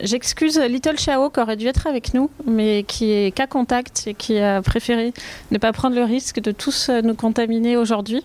[0.00, 4.14] J'excuse Little Chao qui aurait dû être avec nous, mais qui est qu'à contact et
[4.14, 5.12] qui a préféré
[5.50, 8.24] ne pas prendre le risque de tous nous contaminer aujourd'hui.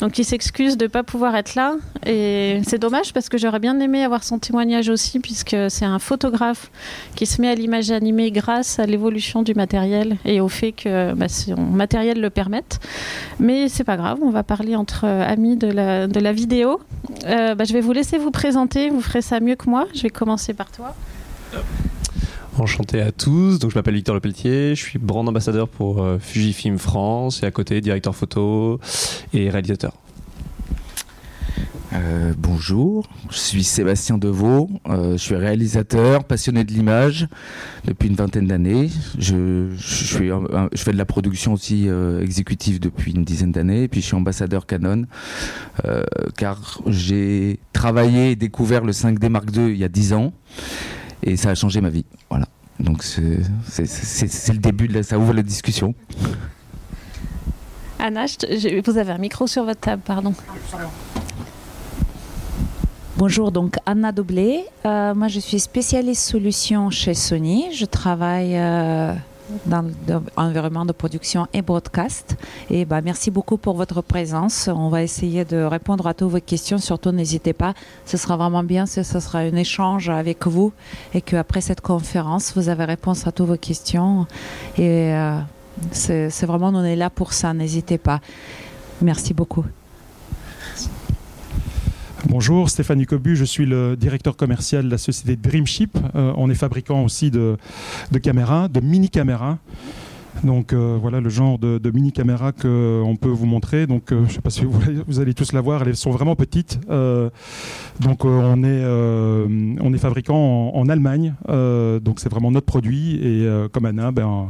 [0.00, 1.74] Donc il s'excuse de ne pas pouvoir être là.
[2.06, 5.98] Et c'est dommage parce que j'aurais bien aimé avoir son témoignage aussi, puisque c'est un
[5.98, 6.70] photographe
[7.14, 11.12] qui se met à l'image animée grâce à l'évolution du matériel et au fait que
[11.14, 12.80] bah, son matériel le permette.
[13.38, 16.80] Mais c'est pas grave, on va parler entre amis de la, de la vidéo.
[17.24, 19.86] Euh, bah, je vais vous laisser vous présenter, vous ferez ça mieux que moi.
[19.94, 20.87] Je vais commencer par toi.
[22.58, 26.76] Enchanté à tous, donc je m'appelle Victor Lepelletier, je suis brand ambassadeur pour euh, Fujifilm
[26.76, 27.44] France.
[27.44, 28.80] Et à côté directeur photo
[29.32, 29.92] et réalisateur.
[31.92, 37.28] Euh, bonjour, je suis Sébastien Deveau, euh, je suis réalisateur, passionné de l'image
[37.84, 38.90] depuis une vingtaine d'années.
[39.16, 41.88] Je, fais de la production aussi
[42.20, 45.04] exécutive depuis une dizaine d'années, et puis je suis ambassadeur Canon,
[46.36, 50.32] car j'ai travaillé et découvert le 5D Mark II il y a 10 ans,
[51.22, 52.04] et ça a changé ma vie.
[52.30, 52.46] Voilà.
[52.80, 55.94] Donc c'est le début, de ça ouvre la discussion.
[57.98, 58.26] Anna,
[58.84, 60.34] vous avez un micro sur votre table, pardon.
[63.16, 64.64] Bonjour, donc Anna Doublé.
[64.86, 67.66] Euh, moi, je suis spécialiste solution chez Sony.
[67.74, 69.12] Je travaille euh,
[69.66, 69.84] dans
[70.36, 72.36] l'environnement de production et broadcast.
[72.70, 74.68] Et bah, merci beaucoup pour votre présence.
[74.72, 76.78] On va essayer de répondre à toutes vos questions.
[76.78, 77.74] Surtout, n'hésitez pas.
[78.04, 80.72] Ce sera vraiment bien ce sera un échange avec vous
[81.14, 84.26] et qu'après cette conférence, vous avez réponse à toutes vos questions.
[84.76, 85.38] Et euh,
[85.92, 87.52] c'est vraiment, on est là pour ça.
[87.54, 88.20] N'hésitez pas.
[89.00, 89.64] Merci beaucoup.
[92.26, 95.96] Bonjour, Stéphane Cobu, je suis le directeur commercial de la société Dreamship.
[96.16, 97.56] Euh, on est fabricant aussi de,
[98.20, 99.58] caméras, de mini-caméras.
[100.42, 103.86] Donc euh, voilà le genre de, mini caméras qu'on peut vous montrer.
[103.86, 104.64] Donc euh, je ne sais pas si
[105.06, 106.80] vous, allez tous la voir, elles sont vraiment petites.
[108.00, 111.34] donc on est on est fabricant en, Allemagne.
[111.46, 114.48] donc c'est vraiment notre produit et comme Anna, ben,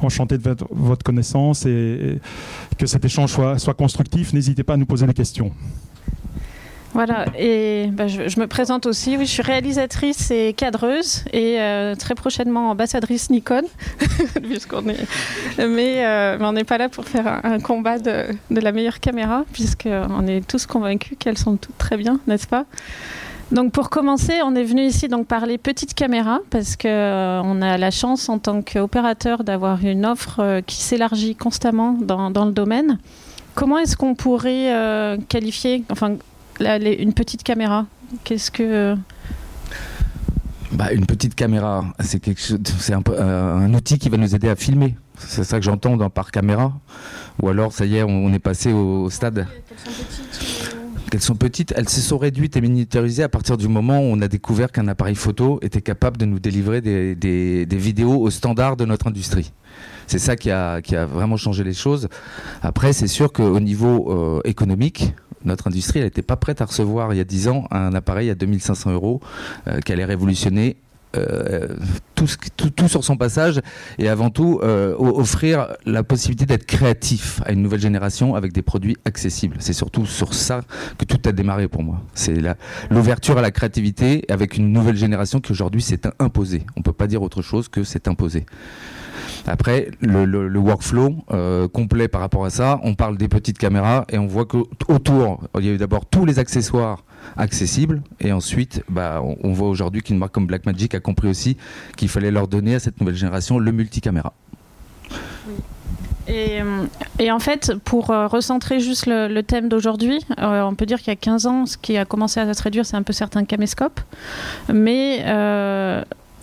[0.00, 2.18] enchanté de votre, connaissance et,
[2.76, 4.32] que cet échange soit constructif.
[4.32, 5.52] N'hésitez pas à nous poser des questions.
[6.94, 9.16] Voilà, et bah, je, me présente aussi.
[9.16, 13.62] Oui, je suis réalisatrice et cadreuse et euh, très prochainement ambassadrice Nikon,
[14.42, 15.06] puisqu'on est.
[15.58, 19.44] Mais, euh, mais on n'est pas là pour faire un, combat de, la meilleure caméra,
[19.52, 22.64] puisqu'on est tous convaincus qu'elles sont toutes très bien, n'est-ce pas?
[23.52, 27.62] Donc pour commencer, on est venu ici donc parler petite caméra parce que euh, on
[27.62, 32.52] a la chance en tant qu'opérateur d'avoir une offre qui s'élargit constamment dans, dans, le
[32.52, 32.98] domaine.
[33.54, 36.16] Comment est-ce qu'on pourrait qualifier, enfin
[36.60, 37.86] une petite caméra
[38.24, 38.96] Qu'est-ce que
[40.72, 44.34] bah, une petite caméra, c'est quelque chose, c'est un, euh, un, outil qui va nous
[44.34, 44.96] aider à filmer.
[45.18, 46.72] C'est ça que j'entends dans par caméra.
[47.42, 49.46] Ou alors, ça y est, on, est passé au, stade.
[51.10, 54.20] Qu'elles sont petites, elles se sont réduites et miniaturisées à partir du moment où on
[54.20, 58.28] a découvert qu'un appareil photo était capable de nous délivrer des, des, des vidéos au
[58.28, 59.52] standard de notre industrie.
[60.06, 62.08] C'est ça qui a, qui a, vraiment changé les choses.
[62.60, 65.14] Après, c'est sûr qu'au niveau euh, économique,
[65.44, 68.34] notre industrie, n'était pas prête à recevoir il y a 10 ans un appareil à
[68.34, 69.20] 2500 euros
[69.66, 70.76] euh, qui allait révolutionner
[71.16, 71.68] euh,
[72.14, 72.26] tout,
[72.76, 73.62] tout, sur son passage
[73.98, 78.60] et avant tout euh, offrir la possibilité d'être créatif à une nouvelle génération avec des
[78.60, 79.56] produits accessibles.
[79.60, 80.60] C'est surtout sur ça
[80.98, 82.02] que tout a démarré pour moi.
[82.12, 82.34] C'est
[82.90, 86.66] l'ouverture à la créativité avec une nouvelle génération qui aujourd'hui s'est imposée.
[86.76, 88.44] On ne peut pas dire autre chose que c'est imposé.
[89.46, 94.18] Après, le, workflow euh, complet par rapport à ça, on parle des petites caméras et
[94.18, 97.04] on voit qu'autour, il y a eu d'abord tous les accessoires
[97.36, 101.56] accessibles et ensuite, bah, on, voit aujourd'hui qu'une marque comme Blackmagic a compris aussi
[101.96, 104.32] qu'il fallait leur donner à cette nouvelle génération le multicaméra.
[106.26, 106.84] Et, euh,
[107.18, 111.10] et, en fait, pour euh, recentrer juste le, thème d'aujourd'hui, on peut dire qu'il y
[111.10, 114.00] a 15 ans, ce qui a commencé à se réduire, c'est un peu certains caméscopes.
[114.72, 115.24] Mais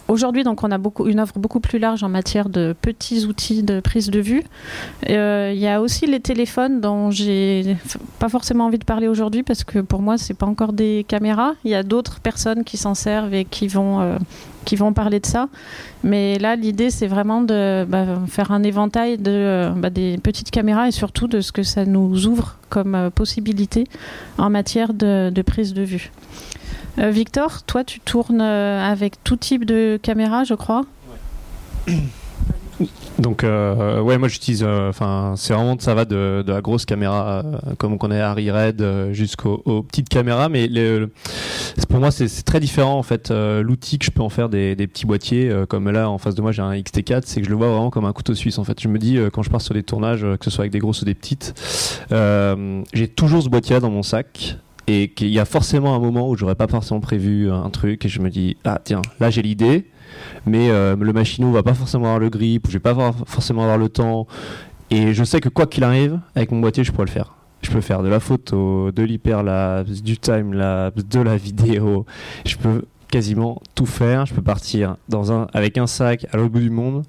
[0.08, 0.78] Aujourd'hui, donc, on a
[1.08, 4.44] une offre beaucoup plus large en matière de petits outils de prise de vue.
[5.10, 7.76] Euh, il y a aussi les téléphones dont j'ai
[8.20, 11.54] pas forcément envie de parler aujourd'hui parce que pour moi, c'est pas encore des caméras.
[11.64, 14.18] Il y a d'autres personnes qui s'en servent et qui vont, euh,
[14.64, 15.50] qui vont parler de ça.
[16.04, 20.88] Mais là, l'idée, c'est vraiment de bah, faire un éventail de, bah, des petites caméras
[20.88, 23.86] et surtout de ce que ça nous ouvre comme euh, possibilité
[24.38, 26.12] en matière de prise de vue.
[26.98, 30.86] Euh, Victor, toi, tu tournes euh, avec tout type de caméra, je crois.
[33.20, 37.42] Donc euh, ouais, moi j'utilise, enfin c'est vraiment ça va de, la grosse caméra
[37.78, 40.70] comme on connaît Harry Red jusqu'aux petites caméras, mais
[41.88, 43.32] pour moi c'est très différent en fait.
[43.32, 46.52] L'outil que je peux en faire des, petits boîtiers, comme là en face de moi
[46.52, 48.82] j'ai un XT4, c'est que je le vois vraiment comme un couteau suisse en fait.
[48.82, 51.02] Je me dis quand je pars sur des tournages, que ce soit avec des grosses
[51.02, 51.54] ou des petites,
[52.12, 56.36] j'ai toujours ce boîtier dans mon sac et qu'il y a forcément un moment où
[56.36, 59.90] j'aurais pas forcément prévu un truc et je me dis ah tiens là j'ai l'idée.
[60.46, 63.64] Mais euh, le machineau va pas forcément avoir le grip je vais pas avoir, forcément
[63.64, 64.28] avoir le temps.
[64.92, 67.34] Et je sais que quoi qu'il arrive avec mon boîtier je pourrais le faire.
[67.62, 72.06] Je peux faire de la photo de l'hyperlapse du timelapse de la vidéo.
[72.46, 74.28] Je peux quasiment tout faire.
[74.28, 77.04] Je peux partir dans un avec un sac à l'autre bout du monde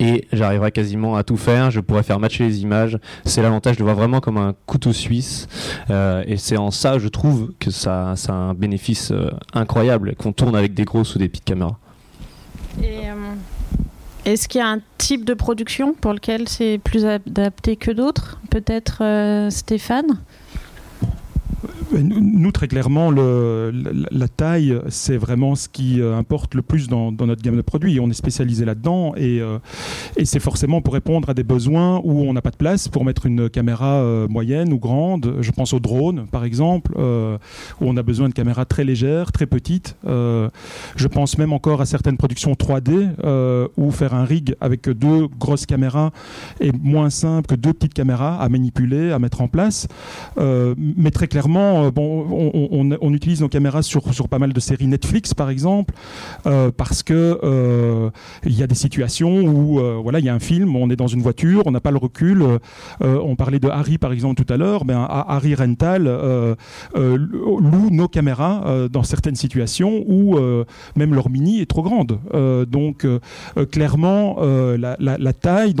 [0.00, 1.70] et j'arriverai quasiment à tout faire.
[1.70, 2.98] Je pourrais faire matcher les images.
[3.24, 5.46] C'est l'avantage de voir vraiment comme un couteau suisse.
[5.90, 10.16] Euh, et c'est en ça, je trouve, que ça, ça a un bénéfice euh, incroyable
[10.16, 11.76] qu'on tourne avec des grosses ou des petites caméras.
[12.82, 13.12] Euh,
[14.24, 18.40] Est-ce qu'il y a un type de production pour lequel c'est plus adapté que d'autres?
[18.48, 20.18] Peut-être Stéphane?
[21.92, 27.42] Nous, très clairement, la, taille, c'est vraiment ce qui euh, importe le plus dans, notre
[27.42, 27.98] gamme de produits.
[28.00, 29.58] On est spécialisé là-dedans et, euh,
[30.16, 33.04] et c'est forcément pour répondre à des besoins où on n'a pas de place pour
[33.04, 35.36] mettre une caméra euh, moyenne ou grande.
[35.40, 39.46] Je pense aux drones, par exemple, où on a besoin de caméras très légères, très
[39.46, 39.96] petites.
[40.04, 43.08] Je pense même encore à certaines productions 3D
[43.76, 46.10] où faire un rig avec deux grosses caméras
[46.60, 49.88] est moins simple que deux petites caméras à manipuler, à mettre en place.
[50.38, 55.50] mais très clairement, euh, on, utilise nos caméras sur, pas mal de séries Netflix, par
[55.50, 55.94] exemple,
[56.46, 58.10] euh, parce que euh,
[58.44, 61.06] il y a des situations où voilà, il y a un film, on est dans
[61.06, 62.44] une voiture, on n'a pas le recul.
[63.00, 64.84] On parlait de Harry, par exemple, tout à l'heure.
[64.84, 66.04] Ben, Harry Rental
[66.94, 70.38] loue nos caméras dans certaines situations où
[70.96, 72.18] même leur mini est trop grande.
[72.68, 73.06] donc,
[73.70, 75.74] clairement, la, taille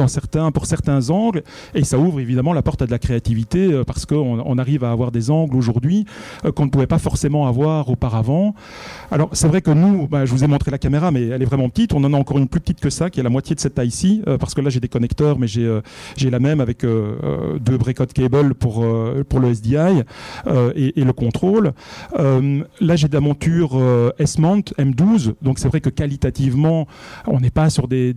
[0.54, 1.42] pour certains angles,
[1.74, 4.90] et ça ouvre évidemment la porte à de la créativité parce qu'on on arrive à
[4.90, 5.89] avoir des angles aujourd'hui
[6.44, 8.54] euh, qu'on ne pouvait pas forcément avoir auparavant.
[9.10, 11.46] Alors c'est vrai que nous, bah, je vous ai montré la caméra, mais elle est
[11.46, 11.92] vraiment petite.
[11.94, 13.74] On en a encore une plus petite que ça, qui est la moitié de cette
[13.74, 15.80] taille-ci, euh, parce que là j'ai des connecteurs, mais j'ai euh,
[16.30, 20.02] la même avec deux breakout cable pour le SDI
[20.76, 21.72] et, le contrôle.
[22.16, 23.80] là j'ai de la monture
[24.18, 26.86] S-Mount M12, donc c'est vrai que qualitativement,
[27.26, 28.14] on n'est pas sur des,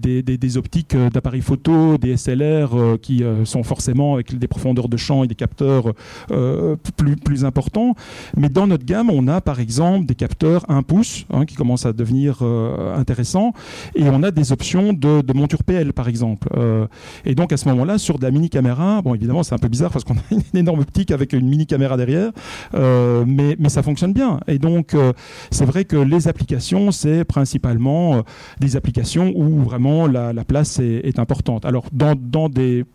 [0.58, 5.36] optiques d'appareils photo, des SLR qui sont forcément avec des profondeurs de champ et des
[5.36, 5.94] capteurs
[7.24, 7.63] plus importants
[8.38, 11.86] Mais dans notre gamme, on a par exemple des capteurs 1 pouce hein, qui commencent
[11.86, 13.54] à devenir euh, intéressants
[13.96, 16.48] et on a des options de, monture PL par exemple.
[16.56, 16.88] Euh,
[17.26, 19.68] et donc à ce moment-là, sur de la mini caméra, bon évidemment c'est un peu
[19.68, 22.32] bizarre parce qu'on a une énorme optique avec une mini caméra derrière,
[22.74, 24.40] euh, mais, ça fonctionne bien.
[24.48, 25.14] Et donc euh,
[25.50, 28.22] c'est vrai que les applications, c'est principalement
[28.60, 31.66] des applications où vraiment la, la place est, importante.
[31.66, 32.86] Alors dans des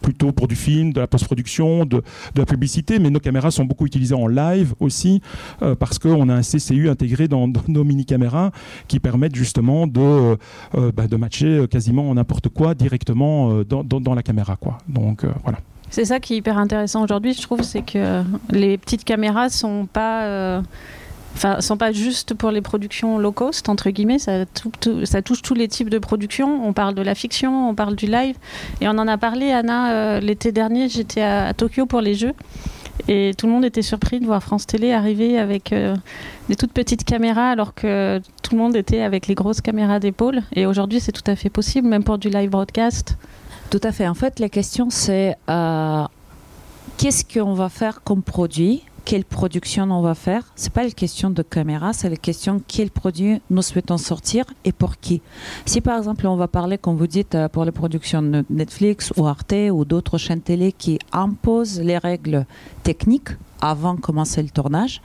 [0.00, 3.64] plutôt pour du film, de la post-production, de, de la publicité, mais nos caméras sont
[3.64, 5.20] beaucoup utilisées en live aussi,
[5.62, 8.52] euh, parce qu'on a un CCU intégré dans, nos mini-caméras
[8.88, 10.36] qui permettent justement de, euh,
[10.74, 14.56] euh bah, de matcher quasiment n'importe quoi directement euh, dans, dans, la caméra.
[14.56, 14.78] Quoi.
[14.88, 15.58] Donc euh, voilà.
[15.90, 19.86] C'est ça qui est hyper intéressant aujourd'hui, je trouve, c'est que les petites caméras sont
[19.86, 20.62] pas
[21.36, 25.68] enfin, sont pas juste pour les productions low cost, entre guillemets, ça, touche tous les
[25.68, 26.66] types de productions.
[26.66, 28.36] On parle de la fiction, on parle du live.
[28.80, 32.14] Et on en a parlé, Anna, euh, l'été dernier, j'étais à, à, Tokyo pour les
[32.14, 32.34] Jeux.
[33.08, 35.94] Et tout le monde était surpris de voir France Télé arriver avec euh,
[36.48, 40.42] des toutes petites caméras alors que tout le monde était avec les grosses caméras d'épaule.
[40.54, 43.16] Et aujourd'hui, c'est tout à fait possible, même pour du live broadcast.
[43.70, 44.08] Tout à fait.
[44.08, 46.04] En fait, la question, c'est euh,
[46.96, 50.42] qu'est-ce qu'on va faire comme produit quelle production on va faire.
[50.56, 54.72] C'est pas une question de caméra, c'est la question quel produit nous souhaitons sortir et
[54.72, 55.22] pour qui.
[55.64, 59.26] Si par exemple on va parler, comme vous dites, pour les productions de Netflix ou
[59.26, 62.46] Arte ou d'autres chaînes télé qui imposent les règles
[62.82, 65.00] techniques avant de commencer le tournage,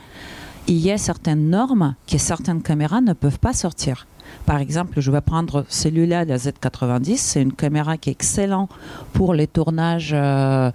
[0.67, 4.07] il y a certaines normes que certaines caméras ne peuvent pas sortir.
[4.45, 7.17] Par exemple, je vais prendre celui-là, la Z90.
[7.17, 8.69] C'est une caméra qui est excellente
[9.13, 10.71] pour les tournages euh,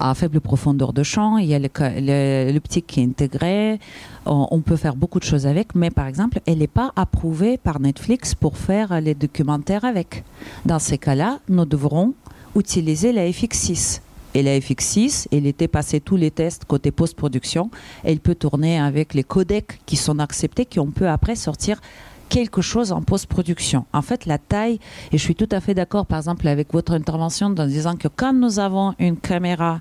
[0.00, 1.38] à faible profondeur de champ.
[1.38, 3.80] Il y a l'optique qui est intégrée.
[4.26, 7.80] On, peut faire beaucoup de choses avec, mais par exemple, elle n'est pas approuvée par
[7.80, 10.22] Netflix pour faire les documentaires avec.
[10.66, 12.12] Dans ces cas-là, nous devrons
[12.54, 14.00] utiliser la FX6.
[14.34, 17.70] Et la FX6, elle était passée tous les tests côté post-production.
[18.04, 21.80] Elle peut tourner avec les codecs qui sont acceptés, qui on peut après sortir
[22.28, 23.86] quelque chose en post-production.
[23.92, 24.80] En fait, la taille,
[25.12, 28.08] et je suis tout à fait d'accord, par exemple, avec votre intervention en disant que
[28.08, 29.80] quand nous avons une caméra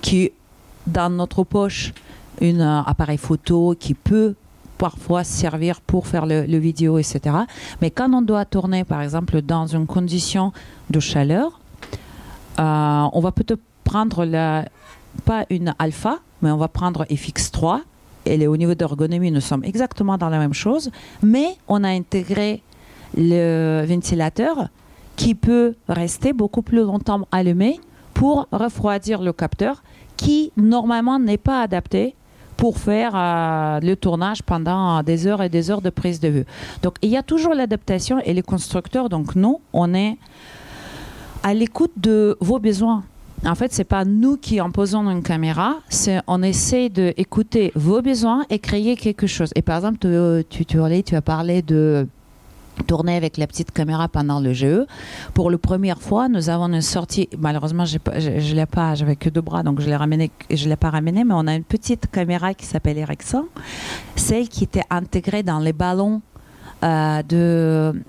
[0.00, 0.32] qui,
[0.86, 1.92] dans notre poche,
[2.40, 4.34] un euh, appareil photo qui peut
[4.76, 7.36] parfois servir pour faire le, vidéo, etc.
[7.82, 10.52] Mais quand on doit tourner, par exemple, dans une condition
[10.88, 11.58] de chaleur,
[12.60, 14.24] euh, on va peut-être prendre
[15.24, 17.80] pas une alpha, mais on va prendre FX3
[18.28, 20.90] et au niveau d'ergonomie, nous sommes exactement dans la même chose,
[21.22, 22.62] mais on a intégré
[23.16, 24.68] le ventilateur
[25.16, 27.80] qui peut rester beaucoup plus longtemps allumé
[28.14, 29.82] pour refroidir le capteur
[30.16, 32.14] qui normalement n'est pas adapté
[32.56, 36.44] pour faire euh, le tournage pendant des heures et des heures de prise de vue.
[36.82, 40.18] Donc il y a toujours l'adaptation et les constructeurs, donc nous, on est
[41.42, 43.04] à l'écoute de vos besoins.
[43.46, 48.44] En fait, c'est pas nous qui imposons une caméra, c'est on essaie d'écouter vos besoins
[48.50, 49.50] et créer quelque chose.
[49.54, 52.06] Et par exemple, tu, tu, tu, tu as parlé de
[52.86, 54.86] tourner avec la petite caméra pendant le GE.
[55.34, 57.28] Pour la première fois, nous avons une sortie.
[57.38, 60.76] Malheureusement, je ne l'ai pas, j'avais que deux bras, donc je l'ai ramené, je l'ai
[60.76, 63.46] pas ramené, mais on a une petite caméra qui s'appelle Ericsson,
[64.16, 66.22] celle qui était intégrée dans les ballons
[66.84, 68.00] euh, de,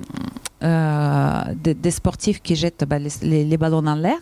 [0.62, 4.18] euh, des sportifs qui jettent bah, les, ballons dans l'air.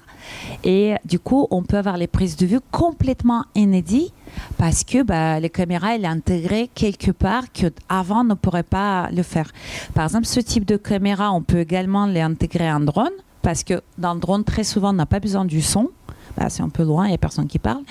[0.64, 4.14] Et du coup, on peut avoir les prises de vue complètement inédites
[4.58, 9.10] parce que bah, les caméras, elle est intégrée quelque part qu'avant, on ne pourrait pas
[9.12, 9.52] le faire.
[9.94, 13.82] Par exemple, ce type de caméra, on peut également les intégrer en drone parce que
[13.98, 15.90] dans le drone, très souvent, on n'a pas besoin du son.
[16.38, 17.82] Bah, c'est un peu loin, il n'y a personne qui parle.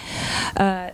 [0.60, 0.88] Euh,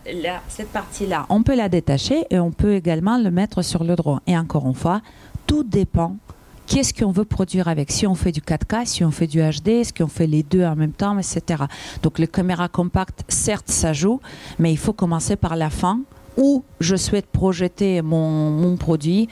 [0.49, 4.21] cette partie-là, on peut la détacher et on peut également le mettre sur le drone.
[4.27, 5.03] Et encore une fois,
[5.47, 6.17] tout dépend
[6.73, 7.93] qu'est-ce qu'on veut produire avec?
[7.93, 10.65] Si on fait du 4K, si on fait du HD, est-ce qu'on fait les deux
[10.65, 11.65] en même temps, etc.
[12.03, 14.21] Donc les caméras compactes, certes, ça joue,
[14.59, 16.01] mais il faut commencer par la fin
[16.39, 19.29] où je souhaite projeter mon, produit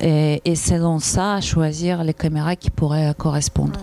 [0.00, 3.80] et, et selon ça, choisir les caméras qui pourraient correspondre.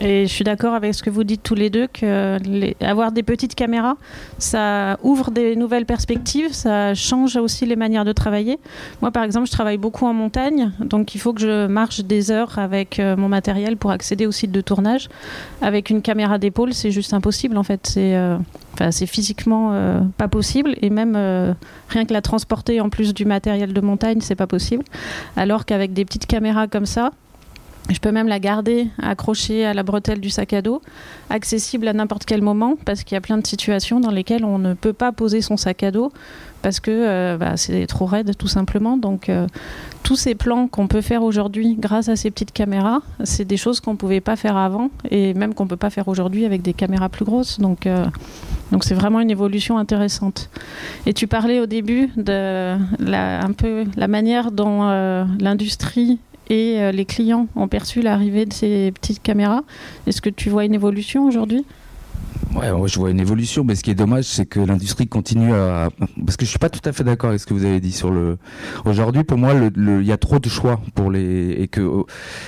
[0.00, 2.38] Et je suis d'accord avec ce que vous dites tous les deux, que
[2.84, 3.96] avoir des petites caméras,
[4.38, 8.58] ça ouvre des nouvelles perspectives, ça change aussi les manières de travailler.
[9.02, 12.30] Moi, par exemple, je travaille beaucoup en montagne, donc il faut que je marche des
[12.30, 15.08] heures avec euh, mon matériel pour accéder au site de tournage.
[15.62, 17.80] Avec une caméra d'épaule, c'est juste impossible, en fait.
[17.88, 18.38] C'est euh,
[19.06, 21.16] physiquement euh, pas possible, et même
[21.88, 24.84] rien que la transporter en plus du matériel de montagne, c'est pas possible.
[25.36, 27.10] Alors qu'avec des petites caméras comme ça,
[27.88, 30.82] je peux même la garder accrochée à la bretelle du sac à dos,
[31.30, 34.58] accessible à n'importe quel moment, parce qu'il y a plein de situations dans lesquelles on
[34.58, 36.12] ne peut pas poser son sac à dos
[36.62, 38.96] parce que euh, bah, c'est trop raide tout simplement.
[38.96, 39.46] Donc euh,
[40.02, 43.80] tous ces plans qu'on peut faire aujourd'hui grâce à ces petites caméras, c'est des choses
[43.80, 46.62] qu'on ne pouvait pas faire avant et même qu'on ne peut pas faire aujourd'hui avec
[46.62, 47.60] des caméras plus grosses.
[47.60, 48.04] Donc euh,
[48.72, 50.50] donc c'est vraiment une évolution intéressante.
[51.06, 54.82] Et tu parlais au début de un peu la manière dont
[55.40, 56.18] l'industrie
[56.48, 59.62] et euh, les clients ont perçu l'arrivée de ces petites caméras.
[60.06, 61.64] Est-ce que tu vois une évolution aujourd'hui?
[62.54, 65.90] Ouais, je vois une évolution, mais ce qui est dommage, c'est que l'industrie continue à.
[66.24, 67.92] Parce que je suis pas tout à fait d'accord avec ce que vous avez dit
[67.92, 68.38] sur le.
[68.86, 72.04] Aujourd'hui, pour moi, il y a trop de choix pour les et que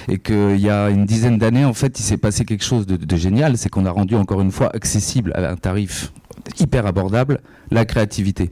[0.08, 2.86] et que il y a une dizaine d'années, en fait, il s'est passé quelque chose
[2.86, 6.12] de génial, c'est qu'on a rendu encore une fois accessible à un tarif
[6.58, 7.40] hyper abordable
[7.70, 8.50] la créativité.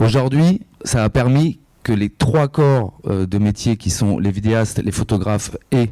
[0.00, 4.82] Aujourd'hui, ça a permis que les trois corps euh, de métier qui sont les vidéastes,
[4.82, 5.90] les photographes et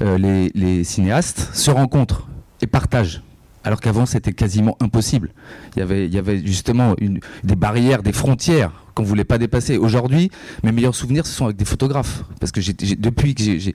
[0.00, 0.16] euh,
[0.54, 2.28] les, cinéastes se rencontrent
[2.62, 3.22] et partagent.
[3.62, 5.32] Alors qu'avant c'était quasiment impossible.
[5.76, 6.96] Il y avait, justement
[7.42, 9.76] des barrières, des frontières qu'on voulait pas dépasser.
[9.76, 10.30] Aujourd'hui,
[10.62, 12.60] mes meilleurs souvenirs ce sont avec des photographes, parce que
[12.94, 13.74] depuis que j'ai,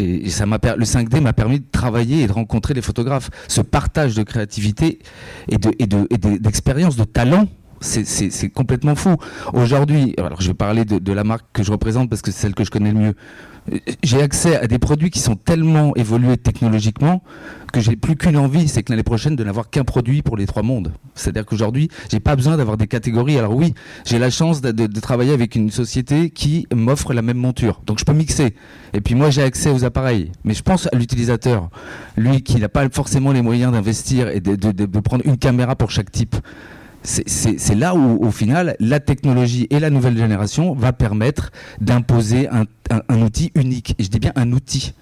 [0.00, 3.28] le 5D m'a permis de travailler et de rencontrer des photographes.
[3.46, 5.00] Ce partage de créativité
[5.48, 7.46] et d'expérience, de talent
[7.80, 9.16] c'est complètement fou.
[9.52, 12.54] Aujourd'hui, alors je vais parler de, la marque que je représente parce que c'est celle
[12.54, 13.14] que je connais le mieux.
[14.02, 17.22] J'ai accès à des produits qui sont tellement évolués technologiquement
[17.72, 20.46] que j'ai plus qu'une envie, c'est que l'année prochaine de n'avoir qu'un produit pour les
[20.46, 20.92] trois mondes.
[21.14, 23.38] C'est-à-dire qu'aujourd'hui, j'ai pas besoin d'avoir des catégories.
[23.38, 27.36] Alors oui, j'ai la chance de, de, travailler avec une société qui m'offre la même
[27.36, 28.54] monture, donc je peux mixer.
[28.92, 31.70] Et puis moi, j'ai accès aux appareils, mais je pense à l'utilisateur,
[32.16, 35.90] lui qui n'a pas forcément les moyens d'investir et de, de prendre une caméra pour
[35.90, 36.34] chaque type
[37.02, 42.64] c'est là où, au final, la technologie et la nouvelle génération va permettre d'imposer un,
[43.22, 43.94] outil unique.
[43.98, 44.94] Et je dis bien un outil.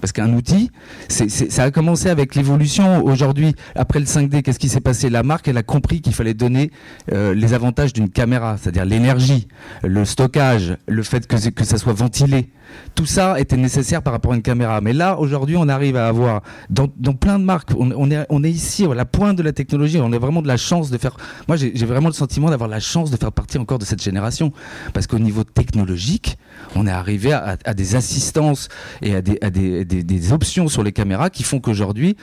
[0.00, 0.70] Parce qu'un outil,
[1.08, 3.02] ça a commencé avec l'évolution.
[3.04, 5.08] Aujourd'hui, après le 5D, qu'est-ce qui s'est passé?
[5.08, 6.70] La marque, elle a compris qu'il fallait donner
[7.12, 9.48] euh, les avantages d'une caméra, c'est-à-dire l'énergie,
[9.82, 12.50] le stockage, le fait que ça soit ventilé.
[12.94, 14.80] Tout ça était nécessaire par rapport à une caméra.
[14.80, 18.50] Mais là, aujourd'hui, on arrive à avoir, dans, plein de marques, on, est, on est
[18.50, 19.98] ici à la pointe de la technologie.
[20.00, 21.16] On a vraiment de la chance de faire.
[21.48, 24.52] Moi, j'ai vraiment le sentiment d'avoir la chance de faire partie encore de cette génération.
[24.92, 26.38] Parce qu'au niveau technologique,
[26.76, 28.68] on est arrivé à, des assistances
[29.02, 32.16] et à, des, des, options sur les caméras qui font qu'aujourd'hui,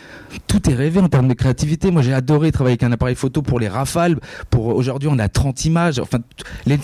[0.47, 1.91] tout est rêvé en termes de créativité.
[1.91, 4.19] Moi, j'ai adoré travailler avec un appareil photo pour les rafales.
[4.49, 6.19] Pour aujourd'hui, on a 30 images, enfin,
[6.65, 6.79] les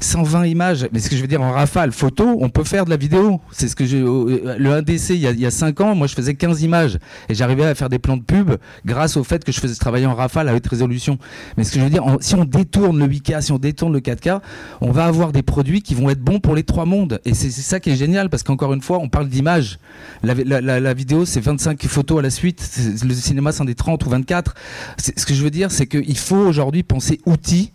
[0.00, 0.88] 120 images.
[0.92, 3.40] Mais ce que je veux dire en rafale photo, on peut faire de la vidéo.
[3.52, 3.84] C'est ce que.
[3.84, 6.62] Euh, le 1DC, il y, a, il y a 5 ans, moi, je faisais 15
[6.62, 8.52] images et j'arrivais à faire des plans de pub
[8.86, 11.18] grâce au fait que je faisais travailler en rafale à haute résolution.
[11.56, 14.00] Mais ce que je veux dire, si on détourne le 8K, si on détourne le
[14.00, 14.40] 4K,
[14.80, 17.20] on va avoir des produits qui vont être bons pour les trois mondes.
[17.24, 19.78] Et c'est ça qui est génial parce qu'encore une fois, on parle d'image.
[20.22, 22.78] La, la, vidéo, c'est 25 photos à la suite.
[23.04, 24.54] Le cinéma, c'en est 30 ou 24.
[24.98, 27.72] Ce que je veux dire, c'est qu'il faut aujourd'hui penser outils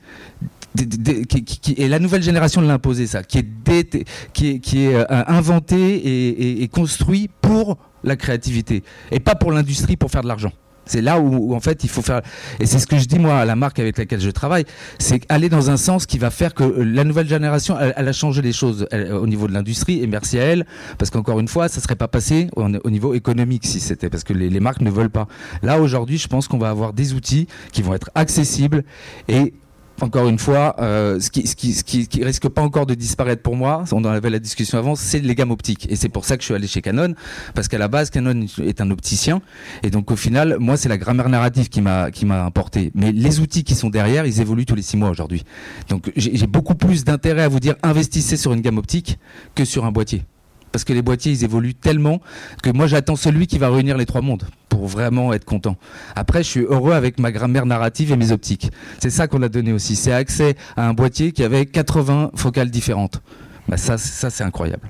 [0.76, 6.68] qui, est la nouvelle génération de l'imposer ça, qui est, qui qui est inventé et
[6.68, 10.52] construit pour la créativité et pas pour l'industrie pour faire de l'argent.
[10.86, 12.22] C'est là où, en fait il faut faire
[12.60, 14.66] et c'est ce que je dis moi à la marque avec laquelle je travaille,
[14.98, 18.14] c'est aller dans un sens qui va faire que euh, la nouvelle génération elle, a
[18.14, 20.66] changé les choses au niveau de l'industrie et merci à elle
[20.98, 24.34] parce qu'encore une fois ça serait pas passé au, niveau économique si c'était parce que
[24.34, 25.28] les, les marques ne veulent pas.
[25.62, 28.84] Là aujourd'hui je pense qu'on va avoir des outils qui vont être accessibles
[29.28, 29.54] et
[30.00, 34.04] encore une fois, euh, ce, qui, ce, risque pas encore de disparaître pour moi, on
[34.04, 35.88] en avait la discussion avant, c'est les gammes optiques.
[35.90, 37.14] Et c'est pour ça que je suis allé chez Canon,
[37.54, 39.42] parce qu'à la base, Canon est un opticien.
[39.84, 42.92] Et donc au final, moi, c'est la grammaire narrative qui m'a qui m'a importé.
[42.96, 45.44] Mais les outils qui sont derrière, ils évoluent tous les six mois aujourd'hui.
[45.90, 49.20] Donc j'ai beaucoup plus d'intérêt à vous dire investissez sur une gamme optique
[49.56, 50.24] que sur un boîtier
[50.72, 52.22] parce que les boîtiers ils évoluent tellement
[52.64, 55.76] que moi j'attends celui qui va réunir les trois mondes pour vraiment être content.
[56.16, 58.72] Après, je suis heureux avec ma grammaire narrative et mes optiques.
[59.00, 59.96] C'est ça qu'on a donné aussi.
[59.98, 63.22] C'est accès à un boîtier qui avait 80 focales différentes.
[63.68, 64.90] Bah ça, ça c'est incroyable.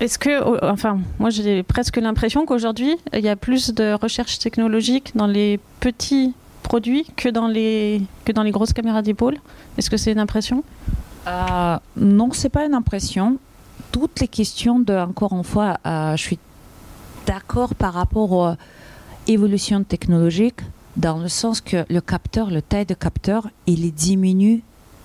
[0.00, 5.12] Est-ce que, enfin, moi j'ai presque l'impression qu'aujourd'hui, il y a plus de recherche technologique
[5.14, 6.34] dans les petits
[6.64, 9.36] produits que dans les, que dans les grosses caméras d'épaule?
[9.78, 10.64] Est-ce que c'est une impression?
[11.28, 13.38] Euh, Non, c'est pas une impression
[13.92, 16.38] toutes les questions de, encore une fois, euh, je suis
[17.26, 18.54] d'accord par rapport aux
[19.28, 20.60] évolutions technologiques,
[20.96, 24.62] dans le sens que le capteur, le taille de capteur, il diminue,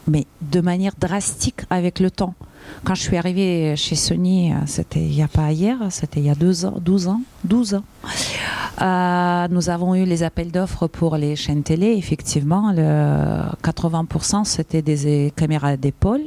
[0.07, 2.33] mais de manière drastique avec le temps.
[2.83, 6.25] Quand je suis arrivée chez Sony, euh, c'était il n'y a pas hier, c'était il
[6.25, 7.83] y a deux ans, 12 ans, 12 ans.
[8.81, 11.93] Euh, nous avons eu les appels d'offres pour les chaînes télé.
[11.97, 16.21] Effectivement, le 80% c'était des caméras d'épaule.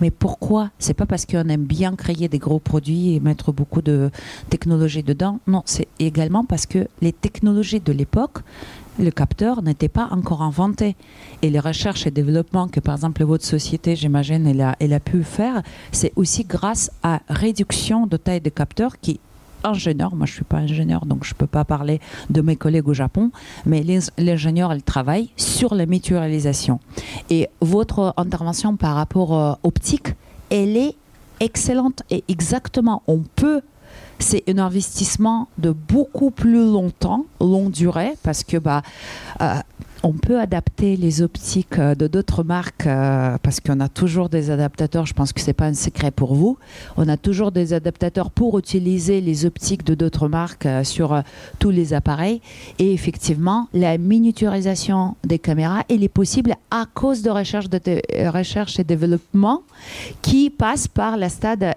[0.00, 0.70] Mais pourquoi?
[0.78, 4.10] C'est pas parce qu'on aime bien créer des gros produits et mettre beaucoup de
[4.50, 5.40] technologie dedans.
[5.46, 8.40] Non, c'est également parce que les technologies de l'époque
[8.98, 10.96] le capteur n'était pas encore inventé.
[11.40, 15.00] Et les recherches et développement que, par exemple, votre société, j'imagine, elle a, elle a
[15.00, 15.62] pu faire,
[15.92, 19.20] c'est aussi grâce à réduction de taille de capteur qui
[19.64, 22.56] ingénieur, moi je ne suis pas ingénieur donc je ne peux pas parler de mes
[22.56, 23.30] collègues au Japon,
[23.66, 23.84] mais
[24.18, 26.80] l'ingénieur elle travaille sur la mutualisation.
[27.30, 30.14] Et votre intervention par rapport aux optique,
[30.50, 30.94] elle est
[31.40, 33.62] excellente et exactement on peut
[34.22, 38.82] c'est un investissement de beaucoup plus longtemps, longue durée, parce que bah,
[39.40, 39.56] euh,
[40.02, 44.50] on peut adapter les optiques euh, de d'autres marques euh, parce qu'on a toujours des
[44.50, 45.06] adaptateurs.
[45.06, 46.58] Je pense que c'est pas un secret pour vous.
[46.96, 51.22] On a toujours des adaptateurs pour utiliser les optiques de d'autres marques sur
[51.58, 52.40] tous les appareils.
[52.78, 58.78] Et effectivement, la miniaturisation des caméras, elle est possible à cause de recherche, de recherche
[58.78, 59.62] et développement
[60.22, 61.74] qui passe par la stade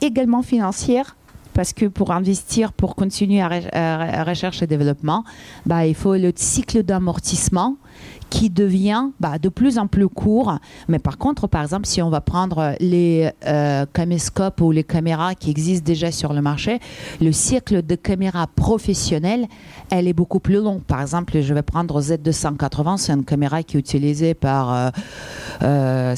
[0.00, 1.16] également financière
[1.58, 5.24] parce que pour investir, pour continuer à, recherche et développement,
[5.66, 7.78] bah, il faut le cycle d'amortissement
[8.30, 10.60] qui devient bah, de plus en plus court.
[10.86, 15.34] Mais par contre, par exemple, si on va prendre les euh, caméscopes ou les caméras
[15.34, 16.78] qui existent déjà sur le marché,
[17.20, 19.48] le cycle de caméra professionnelle,
[19.90, 20.78] elle est beaucoup plus long.
[20.78, 24.72] Par exemple, je vais prendre Z280, c'est une caméra qui est utilisée par...
[24.72, 24.90] Euh,
[25.64, 26.14] euh,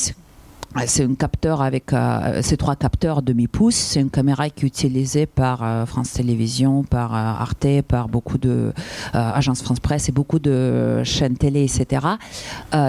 [0.87, 3.75] c'est un capteur avec euh, ces trois capteurs demi-pouce.
[3.75, 8.39] C'est une caméra qui est utilisée par euh, France Télévisions, par euh, Arte, par beaucoup
[8.39, 8.73] de
[9.13, 12.07] agences France Presse et beaucoup de chaînes télé, etc.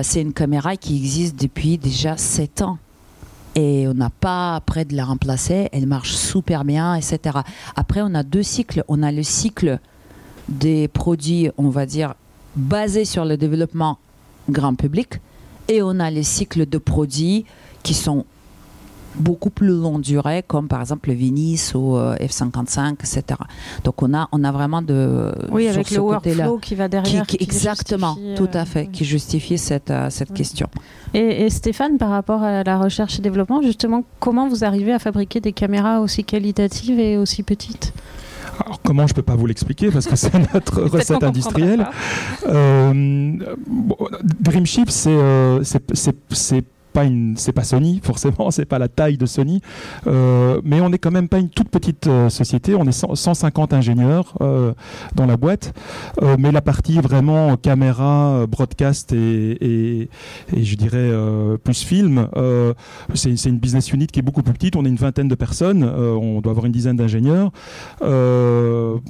[0.04, 2.78] c'est une caméra qui existe depuis déjà 7 ans
[3.56, 5.70] et on n'a pas près de la remplacer.
[5.72, 7.40] Elle marche super bien, etc.
[7.76, 8.84] Après, on a deux cycles.
[8.88, 9.80] On a le cycle
[10.48, 12.14] des produits, on va dire,
[12.56, 13.98] basés sur le développement
[14.50, 15.20] grand public,
[15.68, 17.46] et on a le cycle de produits
[17.84, 18.26] qui sont
[19.16, 23.24] beaucoup plus longue durée, comme par exemple le Vinis ou euh, F55, etc.
[23.84, 25.32] Donc on a, on a vraiment de...
[25.52, 27.26] Oui, avec le workflow qui va derrière.
[27.40, 30.68] exactement, tout à fait, euh, qui justifie cette, euh, cette question.
[31.14, 35.42] Et, Stéphane, par rapport à la recherche et développement, justement, comment vous arrivez à fabriquer
[35.42, 37.94] des caméras aussi qualitatives et aussi petites?
[38.64, 41.88] Alors comment je peux pas vous l'expliquer parce que c'est notre recette industrielle.
[42.48, 43.34] Euh,
[44.40, 45.18] Dreamship, c'est
[45.64, 46.66] c'est
[47.36, 49.62] c'est pas Sony forcément, c'est pas la taille de Sony,
[50.08, 52.76] euh, mais on n'est quand même pas une toute petite euh, société.
[52.76, 54.74] On est 150 ingénieurs euh,
[55.16, 55.74] dans la boîte,
[56.38, 60.10] mais la partie vraiment caméra, broadcast et,
[60.56, 61.12] je dirais
[61.64, 62.28] plus film,
[63.14, 64.76] c'est une business unit qui est beaucoup plus petite.
[64.76, 67.52] On est une vingtaine de personnes, on doit avoir une dizaine d'ingénieurs.
[68.02, 69.02] Ben,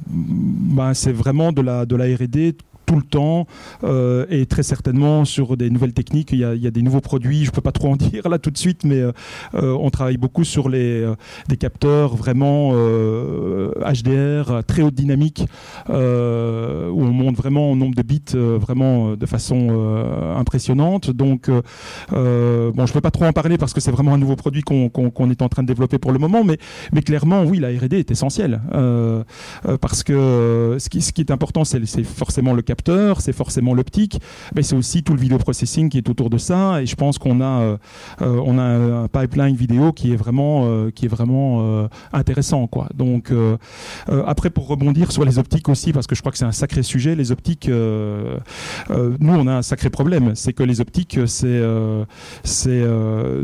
[0.94, 3.46] c'est vraiment de la R&D tout le temps
[4.30, 6.32] et très certainement sur des nouvelles techniques.
[6.32, 7.44] Il y a, des nouveaux produits.
[7.44, 9.02] Je peux pas trop en dire là tout de suite, mais
[9.54, 11.06] on travaille beaucoup sur les
[11.48, 15.44] des capteurs vraiment HDR très haute dynamique
[15.88, 20.04] où on monte vraiment en nombre de bits vraiment de façon
[20.36, 21.10] impressionnante.
[21.10, 21.48] Donc
[22.10, 25.30] bon, je peux pas trop en parler parce que c'est vraiment un nouveau produit qu'on
[25.30, 26.58] est en train de développer pour le moment, mais,
[26.92, 29.22] mais clairement, oui, la R&D est essentielle euh,
[29.66, 32.62] euh, parce que euh, ce, qui, ce, qui, est important, c'est forcément le
[33.20, 34.20] c'est forcément l'optique,
[34.54, 36.82] mais c'est aussi tout le vidéo processing qui est autour de ça.
[36.82, 37.78] Et je pense qu'on a,
[38.20, 42.88] on a un pipeline vidéo qui est vraiment, qui est vraiment intéressant, quoi.
[42.94, 43.32] Donc
[44.26, 46.82] après, pour rebondir sur les optiques aussi, parce que je crois que c'est un sacré
[46.82, 51.62] sujet, les optiques, nous, on a un sacré problème, c'est que les optiques, c'est,
[52.44, 52.82] c'est,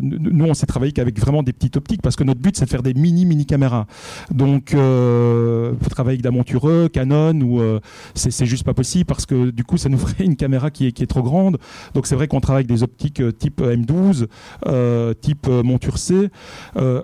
[0.03, 2.83] nous, on s'est travaillé qu'avec vraiment des petites optiques parce que notre but c'est faire
[2.83, 3.87] des mini mini caméras.
[4.31, 7.81] Donc euh, travailler avec montureux, Canon ou euh,
[8.15, 11.07] c'est juste pas possible parce que du coup ça nous ferait une caméra qui est,
[11.09, 11.59] trop grande.
[11.95, 14.27] Donc c'est vrai qu'on travaille avec des optiques euh, type M12,
[14.67, 16.31] euh, type monture C.